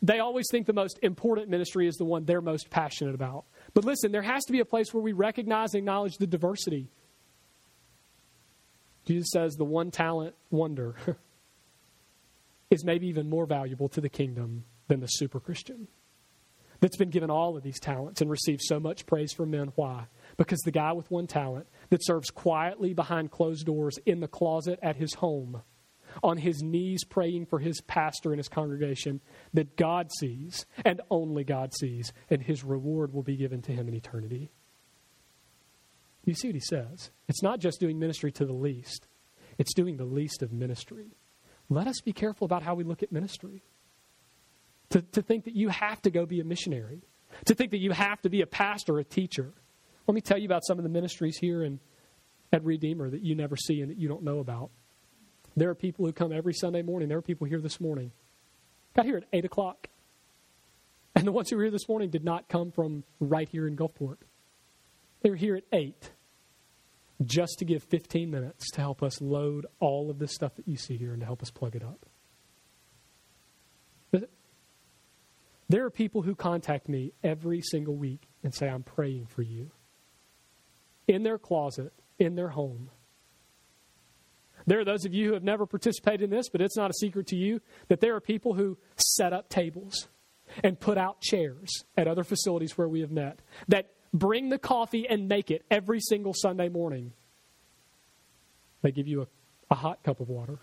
they 0.02 0.18
always 0.18 0.46
think 0.50 0.66
the 0.66 0.72
most 0.72 0.98
important 1.02 1.48
ministry 1.48 1.86
is 1.86 1.96
the 1.96 2.04
one 2.04 2.24
they're 2.24 2.40
most 2.40 2.70
passionate 2.70 3.14
about. 3.14 3.44
But 3.74 3.84
listen, 3.84 4.12
there 4.12 4.22
has 4.22 4.44
to 4.44 4.52
be 4.52 4.60
a 4.60 4.64
place 4.64 4.94
where 4.94 5.02
we 5.02 5.12
recognize 5.12 5.74
and 5.74 5.80
acknowledge 5.80 6.16
the 6.16 6.26
diversity. 6.26 6.88
Jesus 9.06 9.30
says 9.32 9.54
the 9.54 9.64
one 9.64 9.90
talent 9.90 10.34
wonder 10.50 10.96
is 12.70 12.84
maybe 12.84 13.08
even 13.08 13.28
more 13.28 13.46
valuable 13.46 13.88
to 13.90 14.00
the 14.00 14.08
kingdom 14.08 14.64
than 14.88 15.00
the 15.00 15.06
super 15.06 15.40
Christian 15.40 15.88
that's 16.80 16.96
been 16.96 17.10
given 17.10 17.30
all 17.30 17.56
of 17.56 17.62
these 17.62 17.78
talents 17.78 18.20
and 18.20 18.30
received 18.30 18.62
so 18.62 18.80
much 18.80 19.06
praise 19.06 19.32
from 19.32 19.50
men. 19.50 19.72
Why? 19.74 20.06
Because 20.36 20.60
the 20.60 20.70
guy 20.70 20.92
with 20.92 21.10
one 21.10 21.26
talent 21.26 21.66
that 21.90 22.04
serves 22.04 22.30
quietly 22.30 22.94
behind 22.94 23.30
closed 23.30 23.66
doors 23.66 23.98
in 24.06 24.20
the 24.20 24.28
closet 24.28 24.78
at 24.82 24.96
his 24.96 25.14
home, 25.14 25.62
on 26.22 26.36
his 26.36 26.62
knees 26.62 27.04
praying 27.04 27.46
for 27.46 27.58
his 27.58 27.80
pastor 27.82 28.30
and 28.30 28.38
his 28.38 28.48
congregation, 28.48 29.20
that 29.54 29.76
God 29.76 30.10
sees 30.18 30.66
and 30.84 31.00
only 31.10 31.44
God 31.44 31.72
sees, 31.74 32.12
and 32.28 32.42
his 32.42 32.64
reward 32.64 33.12
will 33.12 33.22
be 33.22 33.36
given 33.36 33.62
to 33.62 33.72
him 33.72 33.88
in 33.88 33.94
eternity. 33.94 34.50
You 36.24 36.34
see 36.34 36.48
what 36.48 36.54
he 36.54 36.60
says? 36.60 37.10
It's 37.28 37.42
not 37.42 37.60
just 37.60 37.80
doing 37.80 37.98
ministry 37.98 38.30
to 38.32 38.44
the 38.44 38.52
least, 38.52 39.06
it's 39.58 39.74
doing 39.74 39.96
the 39.96 40.04
least 40.04 40.42
of 40.42 40.52
ministry. 40.52 41.16
Let 41.68 41.86
us 41.86 42.00
be 42.00 42.12
careful 42.12 42.44
about 42.44 42.62
how 42.62 42.74
we 42.74 42.84
look 42.84 43.02
at 43.02 43.12
ministry. 43.12 43.62
To, 44.90 45.02
to 45.02 45.22
think 45.22 45.44
that 45.44 45.54
you 45.54 45.68
have 45.68 46.02
to 46.02 46.10
go 46.10 46.26
be 46.26 46.40
a 46.40 46.44
missionary, 46.44 47.02
to 47.44 47.54
think 47.54 47.70
that 47.70 47.78
you 47.78 47.92
have 47.92 48.20
to 48.22 48.28
be 48.28 48.42
a 48.42 48.46
pastor, 48.46 48.98
a 48.98 49.04
teacher. 49.04 49.52
Let 50.08 50.14
me 50.14 50.20
tell 50.20 50.36
you 50.36 50.46
about 50.46 50.64
some 50.66 50.78
of 50.78 50.82
the 50.82 50.90
ministries 50.90 51.36
here 51.36 51.62
in, 51.62 51.78
at 52.52 52.64
Redeemer 52.64 53.08
that 53.10 53.22
you 53.22 53.36
never 53.36 53.56
see 53.56 53.80
and 53.80 53.90
that 53.90 53.98
you 53.98 54.08
don't 54.08 54.24
know 54.24 54.40
about. 54.40 54.70
There 55.60 55.68
are 55.68 55.74
people 55.74 56.06
who 56.06 56.12
come 56.14 56.32
every 56.32 56.54
Sunday 56.54 56.80
morning. 56.80 57.10
There 57.10 57.18
are 57.18 57.22
people 57.22 57.46
here 57.46 57.60
this 57.60 57.82
morning. 57.82 58.12
Got 58.96 59.04
here 59.04 59.18
at 59.18 59.24
8 59.30 59.44
o'clock. 59.44 59.88
And 61.14 61.26
the 61.26 61.32
ones 61.32 61.50
who 61.50 61.56
were 61.56 61.64
here 61.64 61.70
this 61.70 61.86
morning 61.86 62.08
did 62.08 62.24
not 62.24 62.48
come 62.48 62.72
from 62.72 63.04
right 63.20 63.46
here 63.46 63.68
in 63.68 63.76
Gulfport. 63.76 64.16
They 65.20 65.28
were 65.28 65.36
here 65.36 65.56
at 65.56 65.64
8 65.70 66.12
just 67.26 67.58
to 67.58 67.66
give 67.66 67.82
15 67.82 68.30
minutes 68.30 68.70
to 68.70 68.80
help 68.80 69.02
us 69.02 69.20
load 69.20 69.66
all 69.80 70.08
of 70.08 70.18
this 70.18 70.32
stuff 70.32 70.54
that 70.54 70.66
you 70.66 70.78
see 70.78 70.96
here 70.96 71.12
and 71.12 71.20
to 71.20 71.26
help 71.26 71.42
us 71.42 71.50
plug 71.50 71.76
it 71.76 71.84
up. 71.84 72.06
There 75.68 75.84
are 75.84 75.90
people 75.90 76.22
who 76.22 76.34
contact 76.34 76.88
me 76.88 77.12
every 77.22 77.60
single 77.60 77.96
week 77.96 78.22
and 78.42 78.54
say, 78.54 78.66
I'm 78.66 78.82
praying 78.82 79.26
for 79.26 79.42
you. 79.42 79.72
In 81.06 81.22
their 81.22 81.36
closet, 81.36 81.92
in 82.18 82.34
their 82.34 82.48
home. 82.48 82.88
There 84.66 84.80
are 84.80 84.84
those 84.84 85.04
of 85.04 85.14
you 85.14 85.28
who 85.28 85.34
have 85.34 85.42
never 85.42 85.66
participated 85.66 86.22
in 86.22 86.30
this, 86.30 86.48
but 86.48 86.60
it's 86.60 86.76
not 86.76 86.90
a 86.90 86.94
secret 86.94 87.26
to 87.28 87.36
you 87.36 87.60
that 87.88 88.00
there 88.00 88.14
are 88.14 88.20
people 88.20 88.54
who 88.54 88.78
set 88.96 89.32
up 89.32 89.48
tables 89.48 90.08
and 90.62 90.78
put 90.78 90.98
out 90.98 91.20
chairs 91.20 91.84
at 91.96 92.08
other 92.08 92.24
facilities 92.24 92.76
where 92.76 92.88
we 92.88 93.00
have 93.00 93.10
met 93.10 93.40
that 93.68 93.90
bring 94.12 94.48
the 94.48 94.58
coffee 94.58 95.06
and 95.08 95.28
make 95.28 95.50
it 95.50 95.64
every 95.70 96.00
single 96.00 96.34
Sunday 96.34 96.68
morning. 96.68 97.12
They 98.82 98.90
give 98.90 99.06
you 99.06 99.22
a, 99.22 99.26
a 99.70 99.74
hot 99.74 100.02
cup 100.02 100.20
of 100.20 100.28
water. 100.28 100.58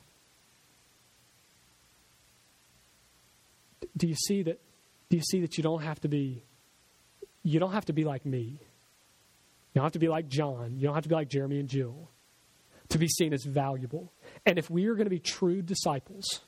Do 3.95 4.07
you 4.07 4.15
see 4.15 4.43
that? 4.43 4.61
Do 5.09 5.17
you 5.17 5.23
see 5.23 5.41
that 5.41 5.57
you 5.57 5.63
don't 5.63 5.81
have 5.81 5.99
to 6.01 6.07
be 6.07 6.43
you 7.43 7.59
don't 7.59 7.71
have 7.71 7.85
to 7.85 7.93
be 7.93 8.03
like 8.03 8.25
me. 8.25 8.59
You 8.59 9.75
don't 9.75 9.83
have 9.85 9.93
to 9.93 9.99
be 9.99 10.09
like 10.09 10.27
John. 10.27 10.75
You 10.77 10.87
don't 10.87 10.95
have 10.95 11.03
to 11.03 11.09
be 11.09 11.15
like 11.15 11.29
Jeremy 11.29 11.59
and 11.59 11.69
Jill 11.69 12.09
to 12.89 12.97
be 12.97 13.07
seen 13.07 13.33
as 13.33 13.43
valuable. 13.43 14.13
And 14.45 14.57
if 14.57 14.69
we 14.69 14.87
are 14.87 14.95
going 14.95 15.05
to 15.05 15.11
be 15.11 15.19
true 15.19 15.61
disciples, 15.61 16.41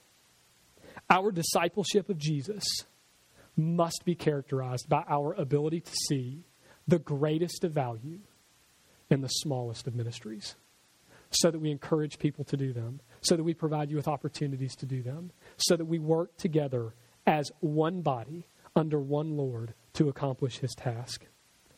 our 1.10 1.32
discipleship 1.32 2.10
of 2.10 2.18
Jesus 2.18 2.64
must 3.56 4.04
be 4.06 4.16
characterized 4.16 4.88
by 4.88 5.04
our 5.10 5.34
ability 5.34 5.82
to 5.82 5.92
see 6.08 6.46
the 6.88 7.00
greatest 7.00 7.64
of 7.64 7.74
value 7.74 8.20
in 9.10 9.22
the 9.22 9.28
smallest 9.28 9.88
of 9.88 9.96
ministries 9.96 10.56
so 11.32 11.52
that 11.52 11.60
we 11.60 11.72
encourage 11.72 12.18
people 12.18 12.44
to 12.46 12.58
do 12.58 12.74
them, 12.74 13.02
so 13.22 13.36
that 13.36 13.44
we 13.44 13.54
provide 13.54 13.90
you 13.90 13.96
with 13.96 14.08
opportunities 14.08 14.76
to 14.76 14.86
do 14.86 15.04
them, 15.04 15.32
so 15.58 15.76
that 15.76 15.86
we 15.86 16.00
work 16.00 16.36
together 16.38 16.96
as 17.28 17.52
one 17.60 18.02
body 18.02 18.48
under 18.76 19.00
one 19.00 19.38
Lord 19.38 19.74
to 19.94 20.10
accomplish 20.10 20.58
his 20.58 20.74
task. 20.76 21.26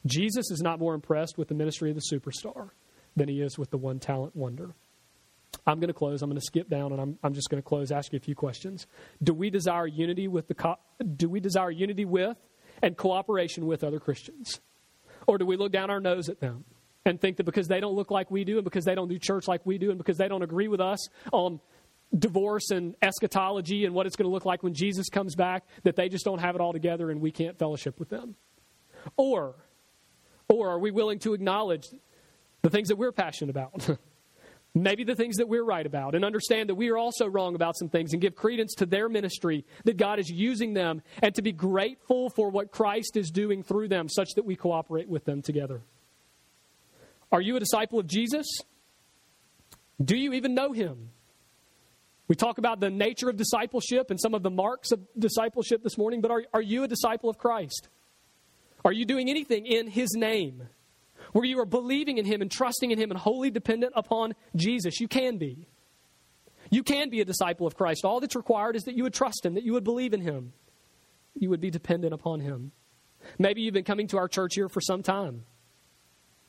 Jesus 0.06 0.50
is 0.52 0.62
not 0.62 0.80
more 0.80 0.94
impressed 0.94 1.38
with 1.38 1.50
the 1.50 1.54
ministry 1.54 1.90
of 1.90 1.96
the 1.96 2.16
superstar 2.16 2.70
than 3.16 3.28
he 3.30 3.42
is 3.42 3.58
with 3.58 3.72
the 3.72 3.78
one 3.78 4.00
talent 4.00 4.36
wonder. 4.36 4.74
I'm 5.68 5.80
going 5.80 5.90
to 5.90 5.94
close. 5.94 6.22
I'm 6.22 6.30
going 6.30 6.40
to 6.40 6.46
skip 6.46 6.70
down, 6.70 6.92
and 6.92 7.02
I'm, 7.02 7.20
I'm 7.24 7.34
just 7.34 7.50
going 7.50 7.62
to 7.62 7.68
close. 7.68 7.92
Ask 7.92 8.14
you 8.14 8.18
a 8.18 8.22
few 8.22 8.36
questions. 8.36 8.88
Do 9.22 9.34
we 9.34 9.50
desire 9.50 9.86
unity 9.86 10.28
with 10.28 10.48
the? 10.48 10.56
Co- 10.56 10.80
do 11.16 11.30
we 11.30 11.40
desire 11.40 11.70
unity 11.70 12.06
with 12.06 12.38
and 12.82 12.98
cooperation 12.98 13.68
with 13.68 13.84
other 13.84 14.00
Christians? 14.00 14.60
Or 15.28 15.38
do 15.38 15.46
we 15.46 15.58
look 15.58 15.72
down 15.72 15.90
our 15.92 16.00
nose 16.00 16.30
at 16.30 16.40
them 16.40 16.64
and 17.06 17.20
think 17.20 17.38
that 17.38 17.44
because 17.44 17.68
they 17.68 17.80
don't 17.80 17.96
look 17.96 18.12
like 18.12 18.32
we 18.32 18.44
do 18.44 18.58
and 18.58 18.64
because 18.64 18.86
they 18.86 18.96
don't 18.96 19.08
do 19.08 19.20
church 19.20 19.48
like 19.48 19.66
we 19.66 19.78
do 19.78 19.90
and 19.90 19.98
because 19.98 20.18
they 20.18 20.28
don't 20.28 20.42
agree 20.42 20.68
with 20.68 20.82
us 20.82 21.08
on 21.32 21.60
divorce 22.18 22.72
and 22.72 22.96
eschatology 23.02 23.86
and 23.86 23.94
what 23.94 24.06
it's 24.06 24.16
going 24.16 24.28
to 24.28 24.34
look 24.34 24.46
like 24.46 24.64
when 24.64 24.74
Jesus 24.74 25.10
comes 25.10 25.36
back, 25.36 25.64
that 25.84 25.96
they 25.96 26.10
just 26.10 26.26
don't 26.26 26.40
have 26.40 26.56
it 26.56 26.62
all 26.62 26.74
together 26.74 27.10
and 27.10 27.22
we 27.22 27.32
can't 27.32 27.58
fellowship 27.58 28.00
with 28.00 28.10
them? 28.10 28.36
Or, 29.16 29.56
or 30.48 30.70
are 30.70 30.80
we 30.80 30.92
willing 30.92 31.20
to 31.20 31.34
acknowledge 31.34 31.88
the 32.62 32.70
things 32.70 32.90
that 32.90 32.98
we're 32.98 33.12
passionate 33.12 33.50
about? 33.50 33.90
maybe 34.74 35.04
the 35.04 35.16
things 35.16 35.38
that 35.38 35.48
we're 35.48 35.64
right 35.64 35.86
about, 35.86 36.16
and 36.16 36.24
understand 36.24 36.70
that 36.70 36.76
we 36.76 36.90
are 36.90 36.98
also 36.98 37.28
wrong 37.28 37.56
about 37.56 37.78
some 37.78 37.90
things 37.90 38.14
and 38.14 38.22
give 38.22 38.36
credence 38.36 38.74
to 38.76 38.86
their 38.86 39.10
ministry, 39.10 39.66
that 39.84 39.98
God 39.98 40.20
is 40.20 40.30
using 40.30 40.74
them, 40.74 41.02
and 41.22 41.36
to 41.36 41.42
be 41.42 41.52
grateful 41.52 42.30
for 42.30 42.50
what 42.50 42.72
Christ 42.72 43.18
is 43.18 43.30
doing 43.32 43.64
through 43.64 43.90
them, 43.90 44.08
such 44.08 44.30
that 44.36 44.46
we 44.46 44.56
cooperate 44.56 45.10
with 45.10 45.26
them 45.26 45.42
together. 45.42 45.82
Are 47.32 47.42
you 47.42 47.56
a 47.56 47.60
disciple 47.60 48.00
of 48.00 48.08
Jesus? 48.08 48.48
Do 50.04 50.18
you 50.18 50.34
even 50.34 50.54
know 50.54 50.72
him? 50.72 51.10
We 52.28 52.36
talk 52.36 52.58
about 52.58 52.80
the 52.80 52.90
nature 52.90 53.30
of 53.30 53.36
discipleship 53.36 54.10
and 54.10 54.20
some 54.20 54.34
of 54.34 54.42
the 54.42 54.50
marks 54.50 54.92
of 54.92 55.02
discipleship 55.20 55.84
this 55.84 55.98
morning, 55.98 56.22
but 56.22 56.32
are, 56.32 56.44
are 56.54 56.62
you 56.62 56.84
a 56.84 56.88
disciple 56.88 57.30
of 57.30 57.38
Christ? 57.38 57.90
Are 58.86 58.94
you 58.94 59.06
doing 59.06 59.30
anything 59.30 59.66
in 59.66 59.88
his 59.88 60.14
name? 60.16 60.64
Where 61.34 61.46
you 61.46 61.60
are 61.60 61.66
believing 61.66 62.18
in 62.18 62.26
Him 62.26 62.42
and 62.42 62.52
trusting 62.52 62.92
in 62.92 63.00
Him 63.00 63.12
and 63.12 63.20
wholly 63.20 63.50
dependent 63.50 63.94
upon 63.96 64.34
Jesus. 64.56 65.00
You 65.00 65.08
can 65.08 65.38
be. 65.38 65.68
You 66.70 66.84
can 66.84 67.10
be 67.10 67.22
a 67.22 67.26
disciple 67.26 67.68
of 67.68 67.76
Christ. 67.76 68.06
All 68.06 68.20
that's 68.20 68.36
required 68.36 68.76
is 68.76 68.84
that 68.84 68.96
you 68.96 69.04
would 69.04 69.14
trust 69.14 69.46
Him, 69.46 69.56
that 69.56 69.64
you 69.64 69.74
would 69.74 69.84
believe 69.84 70.14
in 70.14 70.22
Him, 70.22 70.54
you 71.36 71.50
would 71.50 71.62
be 71.62 71.70
dependent 71.70 72.14
upon 72.14 72.40
Him. 72.40 72.72
Maybe 73.38 73.62
you've 73.62 73.74
been 73.74 73.84
coming 73.84 74.08
to 74.08 74.18
our 74.18 74.28
church 74.28 74.56
here 74.56 74.70
for 74.70 74.82
some 74.82 75.04
time. 75.04 75.44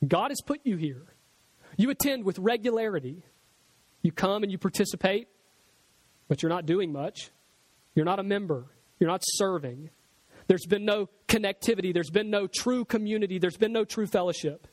God 0.06 0.30
has 0.30 0.40
put 0.44 0.60
you 0.64 0.76
here. 0.76 1.06
You 1.76 1.90
attend 1.90 2.24
with 2.24 2.38
regularity. 2.38 3.24
You 4.02 4.12
come 4.12 4.42
and 4.42 4.50
you 4.50 4.58
participate, 4.58 5.28
but 6.28 6.42
you're 6.42 6.50
not 6.50 6.66
doing 6.66 6.92
much. 6.92 7.30
You're 7.94 8.04
not 8.04 8.18
a 8.18 8.24
member. 8.24 8.66
You're 8.98 9.10
not 9.10 9.22
serving. 9.24 9.90
There's 10.48 10.66
been 10.66 10.84
no 10.84 11.08
connectivity. 11.28 11.94
There's 11.94 12.10
been 12.10 12.30
no 12.30 12.46
true 12.46 12.84
community. 12.84 13.38
There's 13.38 13.56
been 13.56 13.72
no 13.72 13.84
true 13.84 14.06
fellowship. 14.06 14.66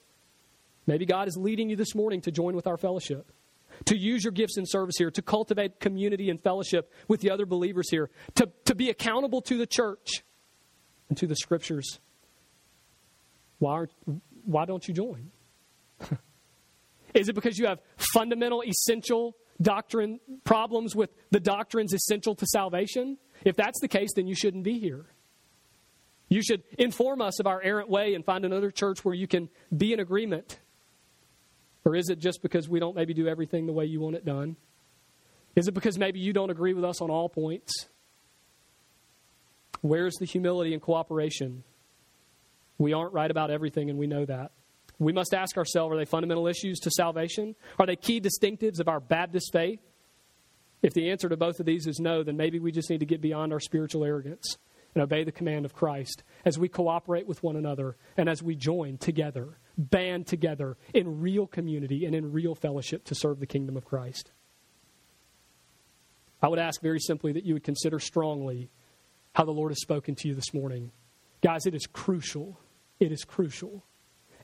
Maybe 0.88 1.06
God 1.06 1.28
is 1.28 1.38
leading 1.38 1.70
you 1.70 1.76
this 1.76 1.94
morning 1.94 2.22
to 2.22 2.32
join 2.32 2.56
with 2.56 2.68
our 2.68 2.78
fellowship, 2.78 3.32
to 3.86 3.98
use 3.98 4.24
your 4.24 4.32
gifts 4.32 4.58
in 4.58 4.66
service 4.66 4.96
here, 4.98 5.12
to 5.12 5.22
cultivate 5.22 5.80
community 5.80 6.30
and 6.30 6.42
fellowship 6.42 6.92
with 7.08 7.22
the 7.22 7.32
other 7.32 7.46
believers 7.46 7.90
here, 7.90 8.10
to, 8.36 8.50
to 8.66 8.76
be 8.76 8.90
accountable 8.90 9.42
to 9.42 9.58
the 9.58 9.68
church 9.68 10.24
and 11.10 11.18
to 11.18 11.28
the 11.28 11.36
scriptures. 11.36 12.00
Why, 13.60 13.86
why 14.46 14.66
don't 14.66 14.88
you 14.88 14.94
join? 14.94 15.32
is 17.14 17.30
it 17.30 17.36
because 17.36 17.58
you 17.58 17.68
have 17.68 17.80
fundamental, 18.14 18.64
essential 18.64 19.36
doctrine 19.62 20.20
problems 20.44 20.96
with 20.96 21.10
the 21.32 21.40
doctrines 21.40 21.94
essential 21.94 22.36
to 22.36 22.46
salvation? 22.48 23.18
If 23.44 23.56
that's 23.56 23.80
the 23.82 23.88
case, 23.88 24.10
then 24.16 24.28
you 24.28 24.36
shouldn't 24.36 24.64
be 24.64 24.80
here. 24.80 25.06
You 26.30 26.44
should 26.44 26.64
inform 26.78 27.22
us 27.22 27.40
of 27.40 27.48
our 27.48 27.62
errant 27.62 27.90
way 27.90 28.14
and 28.14 28.24
find 28.24 28.46
another 28.46 28.72
church 28.72 29.04
where 29.04 29.16
you 29.16 29.28
can 29.28 29.50
be 29.76 29.94
in 29.94 30.00
agreement 30.00 30.60
or 31.90 31.96
is 31.96 32.10
it 32.10 32.20
just 32.20 32.44
because 32.44 32.70
we 32.70 32.80
don't 32.80 32.96
maybe 32.96 33.16
do 33.16 33.28
everything 33.28 33.66
the 33.66 33.74
way 33.74 33.84
you 33.84 34.00
want 34.00 34.16
it 34.16 34.24
done? 34.24 34.56
Is 35.56 35.68
it 35.68 35.74
because 35.74 35.98
maybe 35.98 36.20
you 36.20 36.34
don't 36.34 36.52
agree 36.52 36.76
with 36.76 36.86
us 36.86 37.02
on 37.02 37.10
all 37.10 37.28
points? 37.28 37.88
Where's 39.82 40.14
the 40.20 40.26
humility 40.26 40.74
and 40.74 40.82
cooperation? 40.84 41.64
We 42.78 42.94
aren't 42.94 43.14
right 43.14 43.32
about 43.32 43.50
everything, 43.50 43.90
and 43.90 43.98
we 43.98 44.06
know 44.06 44.24
that. 44.24 44.52
We 45.00 45.14
must 45.14 45.34
ask 45.34 45.58
ourselves 45.58 45.92
are 45.92 45.98
they 45.98 46.06
fundamental 46.06 46.46
issues 46.46 46.78
to 46.82 46.92
salvation? 46.92 47.56
Are 47.80 47.88
they 47.88 47.96
key 47.96 48.22
distinctives 48.22 48.80
of 48.80 48.88
our 48.88 49.00
Baptist 49.00 49.52
faith? 49.52 49.80
If 50.84 50.94
the 50.94 51.10
answer 51.10 51.28
to 51.28 51.38
both 51.38 51.60
of 51.60 51.66
these 51.66 51.88
is 51.88 52.00
no, 52.00 52.22
then 52.22 52.38
maybe 52.38 52.60
we 52.60 52.72
just 52.72 52.92
need 52.92 53.00
to 53.00 53.08
get 53.08 53.20
beyond 53.20 53.52
our 53.52 53.60
spiritual 53.60 54.06
arrogance 54.06 54.60
and 54.94 55.02
obey 55.02 55.24
the 55.24 55.32
command 55.32 55.66
of 55.66 55.74
Christ 55.74 56.22
as 56.46 56.60
we 56.60 56.70
cooperate 56.70 57.26
with 57.26 57.42
one 57.42 57.56
another 57.56 57.98
and 58.16 58.30
as 58.30 58.44
we 58.44 58.56
join 58.56 59.00
together, 59.00 59.58
band 59.80 60.28
together 60.28 60.78
in 60.94 61.22
real 61.22 61.48
community 61.48 62.06
and 62.06 62.14
in 62.14 62.32
real 62.32 62.54
fellowship 62.54 63.06
to 63.06 63.16
serve 63.16 63.40
the 63.40 63.48
kingdom 63.48 63.78
of 63.78 63.86
Christ. 63.86 64.32
I 66.42 66.50
would 66.50 66.60
ask 66.60 66.82
very 66.82 67.00
simply 67.00 67.32
that 67.34 67.46
you 67.46 67.54
would 67.54 67.64
consider 67.64 68.00
strongly 68.00 68.70
how 69.34 69.46
the 69.46 69.52
Lord 69.52 69.72
has 69.72 69.82
spoken 69.82 70.16
to 70.16 70.28
you 70.28 70.36
this 70.36 70.54
morning. 70.54 70.92
Guys, 71.42 71.66
it 71.66 71.74
is 71.74 71.88
crucial. 71.88 72.60
It 73.00 73.12
is 73.12 73.24
crucial 73.24 73.84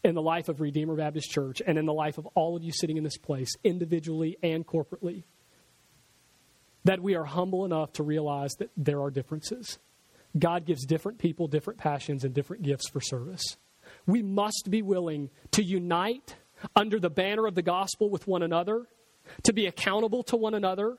in 0.04 0.16
the 0.16 0.22
life 0.22 0.50
of 0.50 0.62
Redeemer 0.62 0.96
Baptist 0.96 1.32
Church 1.32 1.62
and 1.66 1.78
in 1.78 1.86
the 1.86 1.94
life 1.94 2.18
of 2.18 2.28
all 2.36 2.56
of 2.56 2.64
you 2.64 2.72
sitting 2.72 2.98
in 2.98 3.04
this 3.04 3.18
place, 3.18 3.50
individually 3.64 4.38
and 4.42 4.66
corporately, 4.66 5.24
that 6.84 7.02
we 7.02 7.16
are 7.16 7.26
humble 7.26 7.66
enough 7.66 7.92
to 7.94 8.04
realize 8.04 8.54
that 8.60 8.70
there 8.78 9.02
are 9.02 9.10
differences. 9.10 9.80
God 10.38 10.66
gives 10.66 10.86
different 10.86 11.18
people 11.18 11.48
different 11.48 11.80
passions 11.80 12.24
and 12.24 12.34
different 12.34 12.64
gifts 12.64 12.88
for 12.90 13.02
service. 13.02 13.58
We 14.06 14.22
must 14.22 14.68
be 14.70 14.82
willing 14.82 15.30
to 15.52 15.64
unite 15.64 16.36
under 16.76 17.00
the 17.00 17.10
banner 17.10 17.48
of 17.48 17.56
the 17.56 17.62
gospel 17.62 18.10
with 18.10 18.28
one 18.28 18.44
another, 18.44 18.88
to 19.44 19.54
be 19.54 19.66
accountable 19.66 20.24
to 20.24 20.36
one 20.36 20.54
another, 20.54 20.98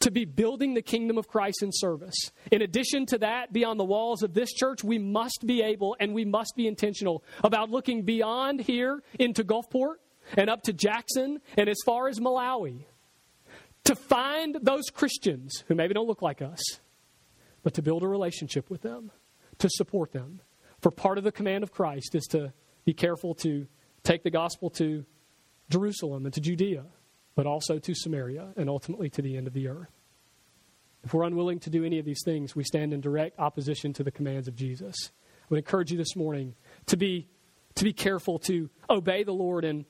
to 0.00 0.10
be 0.10 0.24
building 0.24 0.74
the 0.74 0.82
kingdom 0.82 1.16
of 1.18 1.28
Christ 1.28 1.62
in 1.62 1.70
service. 1.72 2.16
In 2.50 2.62
addition 2.62 3.06
to 3.06 3.18
that, 3.18 3.52
beyond 3.52 3.80
the 3.80 3.84
walls 3.84 4.22
of 4.22 4.34
this 4.34 4.52
church, 4.52 4.84
we 4.84 4.98
must 4.98 5.44
be 5.46 5.62
able 5.62 5.96
and 5.98 6.14
we 6.14 6.24
must 6.24 6.54
be 6.56 6.66
intentional 6.66 7.24
about 7.42 7.70
looking 7.70 8.02
beyond 8.02 8.60
here 8.60 9.02
into 9.18 9.42
Gulfport 9.42 9.96
and 10.36 10.50
up 10.50 10.62
to 10.62 10.72
Jackson 10.72 11.40
and 11.56 11.68
as 11.68 11.78
far 11.84 12.08
as 12.08 12.20
Malawi 12.20 12.84
to 13.84 13.94
find 13.94 14.56
those 14.62 14.90
Christians 14.92 15.64
who 15.68 15.74
maybe 15.74 15.94
don't 15.94 16.08
look 16.08 16.22
like 16.22 16.42
us, 16.42 16.60
but 17.62 17.74
to 17.74 17.82
build 17.82 18.02
a 18.02 18.08
relationship 18.08 18.68
with 18.68 18.82
them, 18.82 19.12
to 19.58 19.68
support 19.70 20.12
them. 20.12 20.40
For 20.80 20.90
part 20.90 21.18
of 21.18 21.24
the 21.24 21.32
command 21.32 21.64
of 21.64 21.72
Christ 21.72 22.14
is 22.14 22.26
to 22.28 22.52
be 22.84 22.92
careful 22.92 23.34
to 23.36 23.66
take 24.02 24.22
the 24.22 24.30
gospel 24.30 24.70
to 24.70 25.04
Jerusalem 25.70 26.26
and 26.26 26.34
to 26.34 26.40
Judea 26.40 26.84
but 27.36 27.46
also 27.46 27.78
to 27.78 27.94
Samaria 27.94 28.54
and 28.56 28.68
ultimately 28.68 29.08
to 29.10 29.22
the 29.22 29.36
end 29.36 29.46
of 29.46 29.52
the 29.52 29.68
earth. 29.68 29.92
If 31.04 31.14
we're 31.14 31.22
unwilling 31.22 31.60
to 31.60 31.70
do 31.70 31.84
any 31.84 32.00
of 32.00 32.04
these 32.04 32.22
things, 32.24 32.56
we 32.56 32.64
stand 32.64 32.92
in 32.92 33.00
direct 33.00 33.38
opposition 33.38 33.92
to 33.92 34.02
the 34.02 34.10
commands 34.10 34.48
of 34.48 34.56
Jesus. 34.56 34.96
I 35.42 35.46
would 35.50 35.58
encourage 35.58 35.92
you 35.92 35.98
this 35.98 36.16
morning 36.16 36.56
to 36.86 36.96
be, 36.96 37.28
to 37.76 37.84
be 37.84 37.92
careful 37.92 38.40
to 38.40 38.68
obey 38.90 39.22
the 39.22 39.32
Lord 39.32 39.64
and 39.64 39.84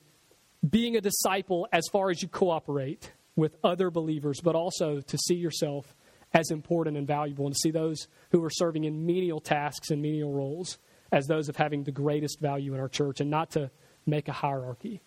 being 0.69 0.95
a 0.95 1.01
disciple 1.01 1.67
as 1.71 1.87
far 1.91 2.11
as 2.11 2.21
you 2.21 2.27
cooperate 2.27 3.11
with 3.35 3.55
other 3.63 3.89
believers, 3.89 4.41
but 4.43 4.53
also 4.53 4.99
to 4.99 5.17
see 5.17 5.35
yourself 5.35 5.95
as 6.37 6.51
important 6.51 6.95
and 6.95 7.07
valuable 7.07 7.47
and 7.47 7.55
to 7.55 7.59
see 7.59 7.71
those 7.71 8.07
who 8.29 8.43
are 8.43 8.49
serving 8.51 8.83
in 8.83 9.07
menial 9.07 9.39
tasks 9.39 9.89
and 9.89 9.99
menial 10.03 10.31
roles 10.31 10.77
as 11.11 11.25
those 11.25 11.49
of 11.49 11.55
having 11.55 11.83
the 11.83 11.91
greatest 11.91 12.39
value 12.39 12.75
in 12.75 12.79
our 12.79 12.87
church 12.87 13.19
and 13.19 13.31
not 13.31 13.49
to 13.49 13.71
make 14.05 14.27
a 14.27 14.31
hierarchy. 14.31 15.01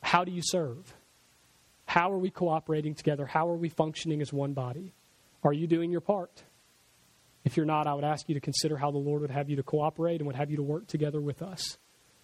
How 0.00 0.24
do 0.24 0.32
you 0.32 0.40
serve? 0.42 0.94
How 1.84 2.10
are 2.10 2.18
we 2.18 2.30
cooperating 2.30 2.94
together? 2.94 3.26
How 3.26 3.46
are 3.50 3.56
we 3.56 3.68
functioning 3.68 4.22
as 4.22 4.32
one 4.32 4.54
body? 4.54 4.94
Are 5.44 5.52
you 5.52 5.66
doing 5.66 5.90
your 5.90 6.00
part? 6.00 6.44
If 7.44 7.58
you're 7.58 7.66
not, 7.66 7.86
I 7.86 7.92
would 7.92 8.04
ask 8.04 8.26
you 8.26 8.34
to 8.34 8.40
consider 8.40 8.78
how 8.78 8.90
the 8.90 8.98
Lord 8.98 9.20
would 9.20 9.30
have 9.30 9.50
you 9.50 9.56
to 9.56 9.62
cooperate 9.62 10.20
and 10.20 10.26
would 10.26 10.36
have 10.36 10.50
you 10.50 10.56
to 10.56 10.62
work 10.62 10.86
together 10.86 11.20
with 11.20 11.42
us 11.42 11.76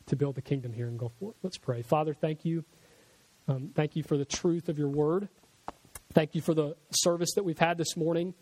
to 0.07 0.17
build 0.17 0.35
the 0.35 0.43
kingdom 0.43 0.73
here 0.73 0.89
in 0.89 0.99
Gulfport. 0.99 1.35
Let's 1.43 1.59
pray. 1.59 1.83
Father, 1.83 2.15
thank 2.15 2.47
you. 2.47 2.65
Um, 3.49 3.71
thank 3.75 3.97
you 3.97 4.03
for 4.03 4.17
the 4.17 4.25
truth 4.25 4.71
of 4.71 4.79
your 4.79 4.89
word. 4.89 5.29
Thank 6.15 6.37
you 6.37 6.43
for 6.43 6.55
the 6.55 6.77
service 6.93 7.35
that 7.35 7.45
we've 7.45 7.59
had 7.59 7.77
this 7.77 7.97
morning. 7.97 8.35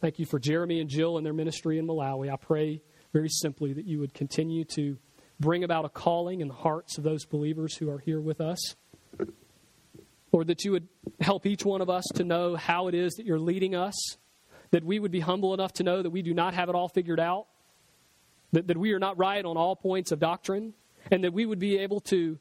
Thank 0.00 0.20
you 0.20 0.24
for 0.24 0.38
Jeremy 0.38 0.80
and 0.80 0.88
Jill 0.88 1.16
and 1.16 1.26
their 1.26 1.32
ministry 1.32 1.76
in 1.76 1.84
Malawi. 1.84 2.32
I 2.32 2.36
pray 2.36 2.80
very 3.12 3.28
simply 3.28 3.72
that 3.72 3.86
you 3.86 3.98
would 3.98 4.14
continue 4.14 4.64
to 4.76 4.96
bring 5.40 5.64
about 5.64 5.84
a 5.84 5.88
calling 5.88 6.40
in 6.42 6.46
the 6.46 6.54
hearts 6.54 6.96
of 6.96 7.02
those 7.02 7.24
believers 7.24 7.76
who 7.76 7.90
are 7.90 7.98
here 7.98 8.20
with 8.20 8.40
us. 8.40 8.76
Lord, 10.30 10.46
that 10.46 10.64
you 10.64 10.70
would 10.70 10.86
help 11.18 11.44
each 11.44 11.64
one 11.64 11.80
of 11.80 11.90
us 11.90 12.04
to 12.14 12.22
know 12.22 12.54
how 12.54 12.86
it 12.86 12.94
is 12.94 13.14
that 13.14 13.26
you're 13.26 13.40
leading 13.40 13.74
us, 13.74 13.96
that 14.70 14.84
we 14.84 15.00
would 15.00 15.10
be 15.10 15.18
humble 15.18 15.54
enough 15.54 15.72
to 15.72 15.82
know 15.82 16.00
that 16.00 16.10
we 16.10 16.22
do 16.22 16.32
not 16.32 16.54
have 16.54 16.68
it 16.68 16.76
all 16.76 16.88
figured 16.88 17.18
out, 17.18 17.48
that, 18.52 18.68
that 18.68 18.78
we 18.78 18.92
are 18.92 19.00
not 19.00 19.18
right 19.18 19.44
on 19.44 19.56
all 19.56 19.74
points 19.74 20.12
of 20.12 20.20
doctrine, 20.20 20.72
and 21.10 21.24
that 21.24 21.32
we 21.32 21.46
would 21.46 21.58
be 21.58 21.78
able 21.78 21.98
to, 21.98 22.38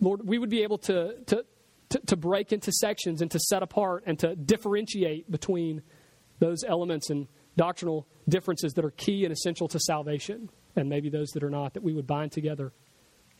Lord, 0.00 0.26
we 0.26 0.38
would 0.38 0.50
be 0.50 0.62
able 0.62 0.78
to, 0.78 1.14
to, 1.26 1.44
to, 1.90 2.00
to 2.06 2.16
break 2.16 2.52
into 2.52 2.72
sections 2.72 3.22
and 3.22 3.30
to 3.30 3.38
set 3.38 3.62
apart 3.62 4.04
and 4.06 4.18
to 4.18 4.36
differentiate 4.36 5.30
between 5.30 5.82
those 6.38 6.64
elements 6.64 7.10
and 7.10 7.28
doctrinal 7.56 8.06
differences 8.28 8.74
that 8.74 8.84
are 8.84 8.90
key 8.90 9.24
and 9.24 9.32
essential 9.32 9.68
to 9.68 9.80
salvation, 9.80 10.50
and 10.74 10.88
maybe 10.88 11.08
those 11.08 11.30
that 11.30 11.42
are 11.42 11.50
not, 11.50 11.74
that 11.74 11.82
we 11.82 11.94
would 11.94 12.06
bind 12.06 12.32
together 12.32 12.72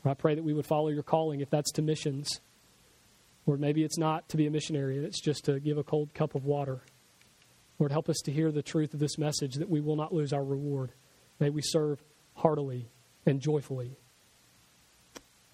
I 0.08 0.14
pray 0.14 0.34
that 0.34 0.44
we 0.44 0.54
would 0.54 0.66
follow 0.66 0.88
your 0.88 1.02
calling 1.02 1.40
if 1.40 1.50
that's 1.50 1.72
to 1.72 1.82
missions. 1.82 2.40
Or 3.46 3.56
maybe 3.56 3.84
it's 3.84 3.98
not 3.98 4.28
to 4.30 4.36
be 4.36 4.46
a 4.46 4.50
missionary 4.50 4.98
it's 4.98 5.20
just 5.20 5.44
to 5.44 5.60
give 5.60 5.78
a 5.78 5.84
cold 5.84 6.14
cup 6.14 6.34
of 6.34 6.44
water. 6.44 6.82
Lord, 7.78 7.92
help 7.92 8.08
us 8.08 8.20
to 8.24 8.32
hear 8.32 8.50
the 8.50 8.62
truth 8.62 8.94
of 8.94 9.00
this 9.00 9.18
message 9.18 9.56
that 9.56 9.68
we 9.68 9.80
will 9.80 9.96
not 9.96 10.12
lose 10.12 10.32
our 10.32 10.44
reward. 10.44 10.92
May 11.38 11.50
we 11.50 11.60
serve 11.62 12.02
heartily 12.34 12.88
and 13.26 13.40
joyfully 13.40 13.98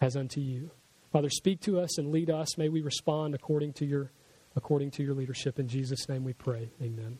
as 0.01 0.17
unto 0.17 0.41
you. 0.41 0.71
Father, 1.13 1.29
speak 1.29 1.61
to 1.61 1.79
us 1.79 1.99
and 1.99 2.11
lead 2.11 2.31
us. 2.31 2.57
May 2.57 2.71
we 2.71 2.81
respond 2.81 3.35
according 3.35 3.75
to 3.75 3.85
your 3.85 4.11
according 4.57 4.91
to 4.93 5.03
your 5.03 5.15
leadership. 5.15 5.59
In 5.59 5.69
Jesus' 5.69 6.09
name 6.09 6.25
we 6.25 6.33
pray. 6.33 6.71
Amen. 6.81 7.19